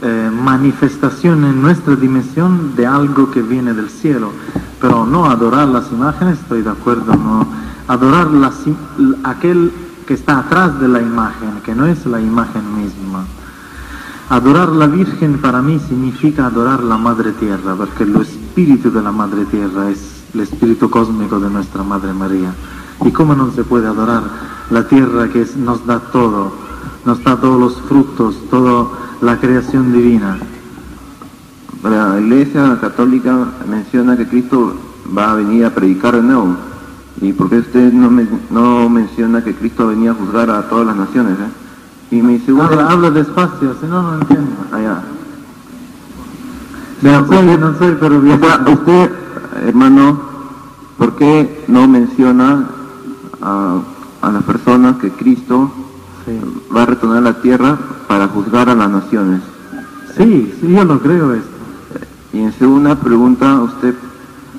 eh, 0.03 0.31
manifestación 0.33 1.45
en 1.45 1.61
nuestra 1.61 1.97
dimensión 1.97 2.75
de 2.77 2.87
algo 2.87 3.31
que 3.31 3.43
viene 3.43 3.73
del 3.75 3.91
cielo. 3.91 4.33
Pero 4.81 5.07
no 5.07 5.27
adorar 5.27 5.69
las 5.69 5.91
imágenes, 5.93 6.39
estoy 6.41 6.63
de 6.63 6.71
acuerdo, 6.71 7.15
no. 7.15 7.47
Adorar 7.89 8.29
aquel 9.25 9.73
que 10.07 10.15
está 10.15 10.39
atrás 10.39 10.81
de 10.81 10.89
la 10.89 11.01
imagen, 11.01 11.61
que 11.65 11.75
no 11.75 11.87
es 11.87 12.07
la 12.07 12.21
imagen 12.21 12.77
misma. 12.77 13.25
Adorar 14.31 14.69
la 14.69 14.87
Virgen 14.87 15.39
para 15.39 15.61
mí 15.61 15.81
significa 15.89 16.47
adorar 16.47 16.83
la 16.85 16.97
Madre 16.97 17.33
Tierra, 17.33 17.75
porque 17.75 18.05
el 18.05 18.15
espíritu 18.17 18.91
de 18.91 19.03
la 19.03 19.11
Madre 19.11 19.45
Tierra 19.45 19.91
es 19.91 20.23
el 20.33 20.41
espíritu 20.41 20.89
cósmico 20.89 21.41
de 21.41 21.51
nuestra 21.51 21.83
Madre 21.83 22.13
María. 22.13 22.55
¿Y 23.05 23.11
cómo 23.13 23.35
no 23.35 23.51
se 23.53 23.65
puede 23.65 23.87
adorar 23.87 24.23
la 24.71 24.87
tierra 24.87 25.29
que 25.29 25.47
nos 25.57 25.87
da 25.87 25.99
todo, 25.99 26.53
nos 27.05 27.23
da 27.25 27.37
todos 27.37 27.59
los 27.59 27.81
frutos, 27.83 28.37
toda 28.51 28.89
la 29.21 29.39
creación 29.39 29.93
divina? 29.93 30.39
La 31.83 32.21
Iglesia 32.21 32.79
Católica 32.81 33.47
menciona 33.69 34.17
que 34.17 34.29
Cristo 34.29 34.75
va 35.17 35.33
a 35.33 35.35
venir 35.37 35.65
a 35.65 35.75
predicar 35.75 36.15
de 36.15 36.23
nuevo. 36.23 36.57
¿Y 37.23 37.33
por 37.33 37.49
qué 37.49 37.59
usted 37.59 37.93
no, 37.93 38.11
no 38.51 38.89
menciona 38.91 39.43
que 39.43 39.55
Cristo 39.55 39.87
venía 39.89 40.11
a 40.11 40.15
juzgar 40.15 40.51
a 40.51 40.69
todas 40.69 40.87
las 40.87 40.97
naciones? 40.97 41.33
eh? 41.39 42.17
Y 42.17 42.23
mi 42.23 42.39
segunda... 42.41 42.67
Habla, 42.67 42.91
habla 42.91 43.11
despacio, 43.11 43.75
si 43.81 43.87
no, 43.87 44.03
no 44.03 44.15
entiendo. 44.21 44.51
Allá. 44.73 45.03
No 47.03 47.27
soy, 47.27 47.57
no 47.57 47.79
soy, 47.79 47.97
pero 47.99 48.21
bien. 48.21 48.41
Usted, 48.67 49.11
hermano, 49.67 50.21
¿por 50.99 51.17
qué 51.17 51.65
no 51.69 51.89
menciona 51.89 52.69
a, 53.41 53.81
a 54.23 54.33
las 54.33 54.43
personas 54.45 54.97
que 54.97 55.11
Cristo 55.11 55.71
va 56.75 56.83
a 56.83 56.87
retornar 56.87 57.19
a 57.19 57.33
la 57.33 57.41
tierra 57.41 57.79
para 58.09 58.29
juzgar 58.29 58.69
a 58.69 58.75
las 58.75 58.91
naciones? 58.91 59.41
Sí, 60.17 60.53
sí, 60.61 60.73
yo 60.73 60.85
lo 60.85 61.01
creo 61.01 61.35
esto. 61.35 61.49
Y 62.33 62.39
en 62.41 62.53
segunda 62.53 62.95
pregunta, 62.97 63.61
usted, 63.61 63.95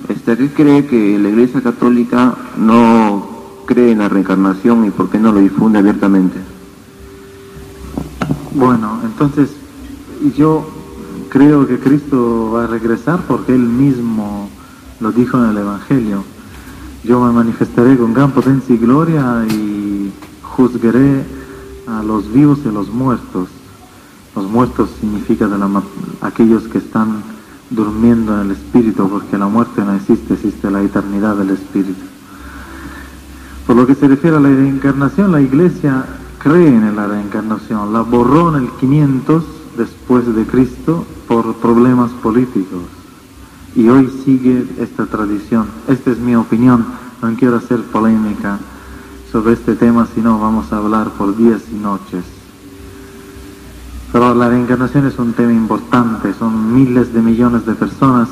este, 0.09 0.37
¿qué 0.37 0.49
cree 0.49 0.85
que 0.87 1.17
la 1.19 1.29
Iglesia 1.29 1.61
Católica 1.61 2.35
no 2.57 3.27
cree 3.65 3.91
en 3.91 3.99
la 3.99 4.09
reencarnación 4.09 4.85
y 4.85 4.89
por 4.89 5.09
qué 5.09 5.19
no 5.19 5.31
lo 5.31 5.39
difunde 5.39 5.79
abiertamente? 5.79 6.37
Bueno, 8.53 8.99
entonces 9.03 9.51
yo 10.35 10.67
creo 11.29 11.65
que 11.67 11.79
Cristo 11.79 12.51
va 12.53 12.65
a 12.65 12.67
regresar 12.67 13.21
porque 13.27 13.55
Él 13.55 13.61
mismo 13.61 14.49
lo 14.99 15.11
dijo 15.11 15.37
en 15.37 15.51
el 15.51 15.57
Evangelio. 15.57 16.23
Yo 17.03 17.19
me 17.19 17.31
manifestaré 17.31 17.97
con 17.97 18.13
gran 18.13 18.31
potencia 18.31 18.75
y 18.75 18.77
gloria 18.77 19.43
y 19.49 20.11
juzgaré 20.43 21.25
a 21.87 22.03
los 22.03 22.31
vivos 22.31 22.59
y 22.63 22.67
a 22.67 22.71
los 22.71 22.89
muertos. 22.89 23.49
Los 24.35 24.45
muertos 24.49 24.91
significa 24.99 25.47
de 25.47 25.57
la 25.57 25.69
aquellos 26.21 26.63
que 26.67 26.77
están 26.77 27.23
durmiendo 27.71 28.35
en 28.35 28.47
el 28.47 28.51
espíritu, 28.51 29.09
porque 29.09 29.37
la 29.37 29.47
muerte 29.47 29.81
no 29.83 29.95
existe, 29.95 30.35
existe 30.35 30.69
la 30.69 30.83
eternidad 30.83 31.35
del 31.37 31.49
espíritu. 31.49 32.05
Por 33.65 33.75
lo 33.75 33.87
que 33.87 33.95
se 33.95 34.07
refiere 34.07 34.37
a 34.37 34.39
la 34.39 34.49
reencarnación, 34.49 35.31
la 35.31 35.41
iglesia 35.41 36.05
cree 36.37 36.67
en 36.67 36.95
la 36.95 37.07
reencarnación, 37.07 37.93
la 37.93 38.01
borró 38.01 38.55
en 38.55 38.63
el 38.63 38.69
500 38.79 39.43
después 39.77 40.35
de 40.35 40.45
Cristo 40.45 41.03
por 41.27 41.55
problemas 41.55 42.11
políticos. 42.11 43.00
Y 43.75 43.87
hoy 43.87 44.11
sigue 44.25 44.65
esta 44.79 45.05
tradición. 45.05 45.67
Esta 45.87 46.11
es 46.11 46.19
mi 46.19 46.35
opinión, 46.35 46.85
no 47.21 47.35
quiero 47.35 47.57
hacer 47.57 47.81
polémica 47.83 48.59
sobre 49.31 49.53
este 49.53 49.75
tema, 49.75 50.07
sino 50.13 50.39
vamos 50.39 50.73
a 50.73 50.77
hablar 50.77 51.11
por 51.11 51.35
días 51.37 51.61
y 51.71 51.75
noches. 51.75 52.23
Pero 54.11 54.35
la 54.35 54.49
reencarnación 54.49 55.07
es 55.07 55.17
un 55.19 55.31
tema 55.33 55.53
importante, 55.53 56.33
son 56.33 56.73
miles 56.73 57.13
de 57.13 57.21
millones 57.21 57.65
de 57.65 57.75
personas 57.75 58.27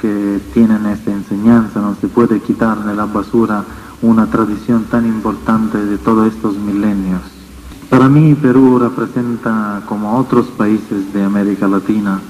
que 0.00 0.40
tienen 0.52 0.86
esta 0.86 1.10
enseñanza, 1.10 1.80
no 1.80 1.96
se 2.00 2.06
puede 2.06 2.40
quitar 2.40 2.84
de 2.84 2.94
la 2.94 3.06
basura 3.06 3.64
una 4.02 4.26
tradición 4.26 4.84
tan 4.84 5.04
importante 5.06 5.84
de 5.84 5.98
todos 5.98 6.32
estos 6.32 6.56
milenios. 6.58 7.22
Para 7.90 8.08
mí 8.08 8.34
Perú 8.34 8.78
representa 8.78 9.82
como 9.88 10.16
otros 10.16 10.46
países 10.46 11.12
de 11.12 11.24
América 11.24 11.66
Latina, 11.66 12.20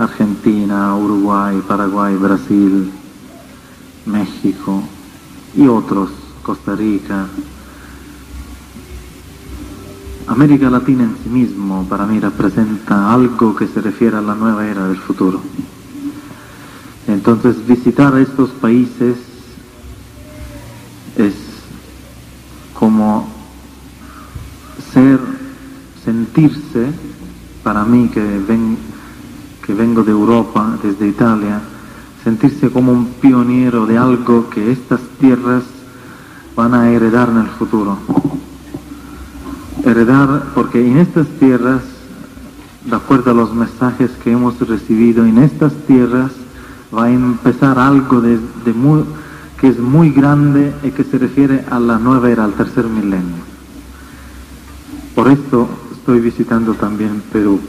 Argentina, 0.00 0.96
Uruguay, 0.96 1.62
Paraguay, 1.66 2.16
Brasil, 2.16 2.90
México 4.06 4.82
y 5.54 5.66
otros, 5.66 6.10
Costa 6.42 6.74
Rica, 6.74 7.26
América 10.26 10.70
Latina 10.70 11.04
en 11.04 11.16
sí 11.22 11.28
mismo 11.28 11.84
para 11.88 12.06
mí 12.06 12.20
representa 12.20 13.12
algo 13.12 13.56
que 13.56 13.66
se 13.66 13.80
refiere 13.80 14.16
a 14.16 14.22
la 14.22 14.34
nueva 14.34 14.66
era 14.66 14.86
del 14.86 14.98
futuro. 14.98 15.40
Entonces 17.08 17.66
visitar 17.66 18.16
estos 18.16 18.50
países 18.50 19.16
es 21.16 21.34
como 22.74 23.28
ser, 24.92 25.18
sentirse, 26.04 26.92
para 27.62 27.84
mí 27.84 28.08
que, 28.08 28.20
ven, 28.20 28.78
que 29.64 29.74
vengo 29.74 30.02
de 30.02 30.12
Europa, 30.12 30.78
desde 30.82 31.08
Italia, 31.08 31.60
sentirse 32.24 32.70
como 32.70 32.92
un 32.92 33.06
pionero 33.20 33.86
de 33.86 33.98
algo 33.98 34.50
que 34.50 34.72
estas 34.72 35.00
tierras 35.18 35.64
van 36.56 36.74
a 36.74 36.90
heredar 36.90 37.28
en 37.28 37.38
el 37.38 37.48
futuro 37.48 37.98
heredar, 39.84 40.52
porque 40.54 40.86
en 40.86 40.98
estas 40.98 41.26
tierras, 41.38 41.82
de 42.84 42.96
acuerdo 42.96 43.30
a 43.30 43.34
los 43.34 43.54
mensajes 43.54 44.10
que 44.22 44.32
hemos 44.32 44.58
recibido, 44.60 45.24
en 45.24 45.38
estas 45.38 45.72
tierras 45.86 46.32
va 46.94 47.04
a 47.04 47.10
empezar 47.10 47.78
algo 47.78 48.20
de, 48.20 48.38
de 48.64 48.72
muy, 48.72 49.04
que 49.60 49.68
es 49.68 49.78
muy 49.78 50.10
grande 50.10 50.72
y 50.82 50.90
que 50.90 51.04
se 51.04 51.18
refiere 51.18 51.64
a 51.70 51.78
la 51.78 51.98
nueva 51.98 52.30
era, 52.30 52.44
al 52.44 52.54
tercer 52.54 52.86
milenio. 52.86 53.50
Por 55.14 55.28
esto 55.28 55.68
estoy 55.92 56.20
visitando 56.20 56.74
también 56.74 57.22
Perú. 57.32 57.60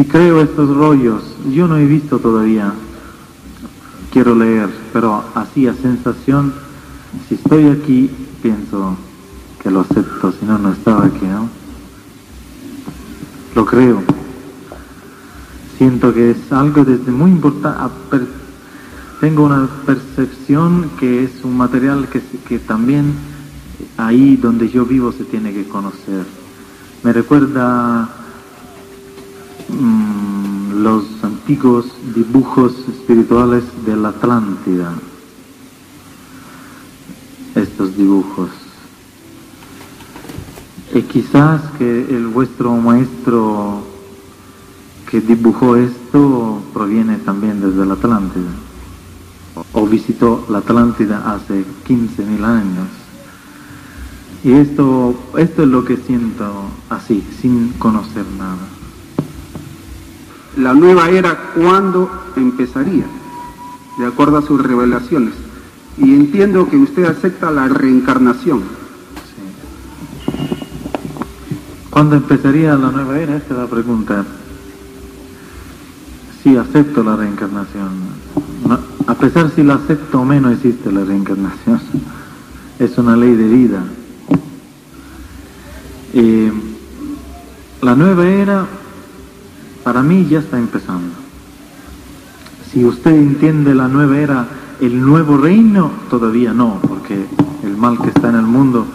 Si 0.00 0.06
creo 0.06 0.40
estos 0.40 0.74
rollos, 0.74 1.22
yo 1.52 1.68
no 1.68 1.76
he 1.76 1.84
visto 1.84 2.18
todavía, 2.20 2.72
quiero 4.10 4.34
leer, 4.34 4.70
pero 4.94 5.22
así 5.34 5.66
a 5.66 5.74
sensación, 5.74 6.54
si 7.28 7.34
estoy 7.34 7.66
aquí, 7.66 8.10
pienso, 8.40 8.96
que 9.62 9.70
lo 9.70 9.80
acepto, 9.80 10.32
si 10.32 10.46
no, 10.46 10.56
no 10.56 10.72
estaba 10.72 11.04
aquí, 11.04 11.26
¿no? 11.26 11.50
Lo 13.54 13.66
creo. 13.66 14.02
Siento 15.76 16.14
que 16.14 16.30
es 16.30 16.50
algo 16.50 16.82
desde 16.82 17.12
muy 17.12 17.32
importante. 17.32 18.24
Tengo 19.20 19.44
una 19.44 19.68
percepción 19.84 20.92
que 20.98 21.24
es 21.24 21.44
un 21.44 21.58
material 21.58 22.08
que, 22.08 22.22
que 22.48 22.58
también 22.58 23.12
ahí 23.98 24.36
donde 24.36 24.70
yo 24.70 24.86
vivo 24.86 25.12
se 25.12 25.24
tiene 25.24 25.52
que 25.52 25.68
conocer. 25.68 26.24
Me 27.02 27.12
recuerda 27.12 28.19
mm, 29.72 30.82
los 30.82 31.04
antiguos 31.22 31.86
dibujos 32.14 32.72
espirituales 32.88 33.64
de 33.84 33.96
la 33.96 34.10
Atlántida. 34.10 34.92
Estos 37.54 37.96
dibujos. 37.96 38.50
Y 40.94 41.02
quizás 41.02 41.62
que 41.78 42.00
el 42.16 42.26
vuestro 42.28 42.74
maestro 42.76 43.82
que 45.10 45.20
dibujó 45.20 45.76
esto 45.76 46.62
proviene 46.72 47.16
también 47.18 47.60
desde 47.60 47.84
la 47.84 47.94
Atlántida, 47.94 48.50
o 49.72 49.86
visitó 49.86 50.46
la 50.48 50.58
Atlántida 50.58 51.32
hace 51.32 51.64
15.000 51.86 52.44
años. 52.44 52.88
Y 54.42 54.52
esto, 54.52 55.14
esto 55.36 55.62
es 55.62 55.68
lo 55.68 55.84
que 55.84 55.96
siento 55.96 56.50
así, 56.88 57.24
sin 57.40 57.70
conocer 57.72 58.24
nada. 58.38 58.79
La 60.56 60.74
nueva 60.74 61.10
era, 61.10 61.52
¿cuándo 61.54 62.10
empezaría? 62.36 63.04
De 63.98 64.06
acuerdo 64.06 64.38
a 64.38 64.42
sus 64.42 64.62
revelaciones. 64.62 65.34
Y 65.96 66.14
entiendo 66.14 66.68
que 66.68 66.76
usted 66.76 67.04
acepta 67.04 67.50
la 67.50 67.68
reencarnación. 67.68 68.62
¿Cuándo 71.90 72.16
empezaría 72.16 72.76
la 72.76 72.90
nueva 72.90 73.18
era? 73.18 73.36
Esta 73.36 73.54
es 73.54 73.60
la 73.60 73.66
pregunta. 73.66 74.24
Sí, 76.42 76.56
acepto 76.56 77.02
la 77.02 77.16
reencarnación. 77.16 78.20
A 79.06 79.14
pesar 79.14 79.50
si 79.54 79.62
la 79.62 79.74
acepto 79.74 80.20
o 80.20 80.24
menos, 80.24 80.50
no 80.50 80.56
existe 80.56 80.90
la 80.90 81.04
reencarnación. 81.04 81.80
Es 82.78 82.96
una 82.96 83.14
ley 83.14 83.34
de 83.34 83.46
vida. 83.46 83.82
Eh, 86.14 86.50
la 87.82 87.94
nueva 87.94 88.26
era, 88.26 88.66
para 89.82 90.02
mí, 90.02 90.26
ya 90.28 90.40
está 90.40 90.58
empezando. 90.58 91.14
Si 92.72 92.84
usted 92.84 93.14
entiende 93.14 93.74
la 93.74 93.88
nueva 93.88 94.18
era, 94.18 94.48
el 94.80 95.00
nuevo 95.04 95.36
reino, 95.36 95.90
todavía 96.08 96.52
no, 96.52 96.80
porque 96.86 97.26
el 97.64 97.76
mal 97.76 98.00
que 98.00 98.08
está 98.08 98.28
en 98.28 98.36
el 98.36 98.46
mundo 98.46 98.86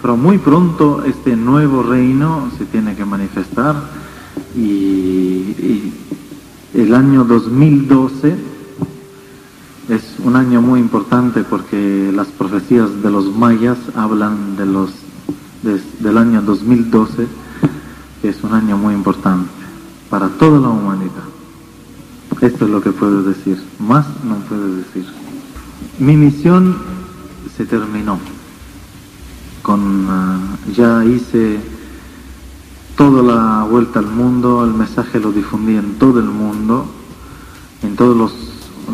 pero 0.00 0.16
muy 0.16 0.38
pronto 0.38 1.04
este 1.04 1.36
nuevo 1.36 1.82
reino 1.82 2.50
se 2.56 2.64
tiene 2.66 2.94
que 2.94 3.04
manifestar 3.04 3.76
y, 4.56 5.92
el 6.74 6.94
año 6.94 7.24
2012 7.24 8.36
es 9.88 10.16
un 10.22 10.36
año 10.36 10.60
muy 10.60 10.80
importante 10.80 11.42
porque 11.42 12.12
las 12.14 12.28
profecías 12.28 13.02
de 13.02 13.10
los 13.10 13.34
mayas 13.34 13.78
hablan 13.96 14.56
de 14.56 14.66
los 14.66 14.90
de, 15.62 15.80
del 15.98 16.18
año 16.18 16.42
2012 16.42 17.26
que 18.20 18.28
es 18.28 18.44
un 18.44 18.52
año 18.52 18.76
muy 18.76 18.94
importante 18.94 19.50
para 20.10 20.28
toda 20.28 20.60
la 20.60 20.68
humanidad 20.68 21.24
esto 22.40 22.64
es 22.66 22.70
lo 22.70 22.80
que 22.80 22.90
puedo 22.90 23.22
decir 23.22 23.62
más 23.78 24.06
no 24.24 24.36
puedo 24.48 24.76
decir 24.76 25.04
Mi 25.98 26.16
misión 26.16 26.76
se 27.58 27.66
terminó. 27.66 28.20
Con, 29.62 30.06
ah, 30.08 30.38
ya 30.72 31.04
hice 31.04 31.58
toda 32.96 33.20
la 33.22 33.64
vuelta 33.64 33.98
al 33.98 34.06
mundo, 34.06 34.64
el 34.64 34.74
mensaje 34.74 35.18
lo 35.18 35.32
difundí 35.32 35.76
en 35.76 35.98
todo 35.98 36.20
el 36.20 36.26
mundo, 36.26 36.86
en 37.82 37.96
todos 37.96 38.16
los 38.16 38.32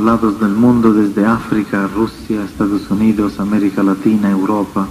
lados 0.02 0.40
del 0.40 0.54
mundo, 0.54 0.94
desde 0.94 1.26
África, 1.26 1.88
Rusia, 1.94 2.42
Estados 2.42 2.90
Unidos, 2.90 3.38
América 3.38 3.82
Latina, 3.82 4.30
Europa. 4.30 4.88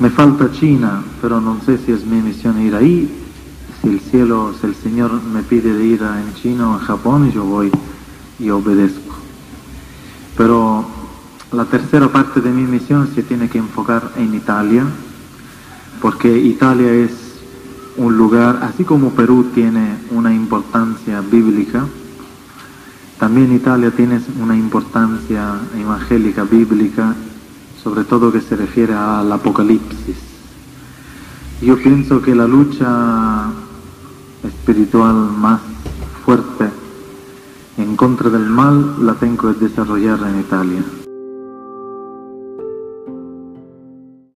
Me 0.00 0.10
falta 0.10 0.50
China, 0.50 1.04
pero 1.20 1.40
no 1.40 1.60
sé 1.64 1.78
si 1.78 1.92
es 1.92 2.04
mi 2.04 2.20
misión 2.20 2.60
ir 2.60 2.74
ahí. 2.74 3.21
Si 3.82 3.88
el 3.88 4.00
cielo, 4.00 4.54
si 4.60 4.66
el 4.68 4.76
Señor 4.76 5.20
me 5.22 5.42
pide 5.42 5.74
de 5.74 5.84
ir 5.84 6.04
a- 6.04 6.20
en 6.22 6.32
China 6.34 6.70
o 6.70 6.74
en 6.78 6.84
Japón, 6.86 7.32
yo 7.32 7.44
voy 7.44 7.70
y 8.38 8.48
obedezco. 8.50 9.16
Pero 10.36 10.84
la 11.52 11.64
tercera 11.64 12.08
parte 12.10 12.40
de 12.40 12.50
mi 12.50 12.62
misión 12.62 13.08
se 13.14 13.22
tiene 13.22 13.48
que 13.48 13.58
enfocar 13.58 14.12
en 14.16 14.34
Italia, 14.34 14.84
porque 16.00 16.38
Italia 16.38 16.92
es 16.92 17.10
un 17.96 18.16
lugar, 18.16 18.60
así 18.62 18.84
como 18.84 19.10
Perú 19.10 19.46
tiene 19.54 19.96
una 20.12 20.32
importancia 20.32 21.20
bíblica, 21.20 21.84
también 23.18 23.52
Italia 23.52 23.90
tiene 23.90 24.20
una 24.40 24.56
importancia 24.56 25.56
evangélica, 25.78 26.44
bíblica, 26.44 27.14
sobre 27.82 28.04
todo 28.04 28.32
que 28.32 28.40
se 28.40 28.56
refiere 28.56 28.94
al 28.94 29.30
Apocalipsis. 29.30 30.16
Yo 31.60 31.76
pienso 31.76 32.22
que 32.22 32.34
la 32.34 32.46
lucha 32.48 33.46
espiritual 34.44 35.14
más 35.14 35.60
fuerte 36.24 36.70
en 37.78 37.96
contra 37.96 38.30
del 38.30 38.46
mal 38.46 39.04
la 39.04 39.14
tengo 39.14 39.52
que 39.52 39.66
desarrollar 39.66 40.18
en 40.28 40.40
Italia. 40.40 41.01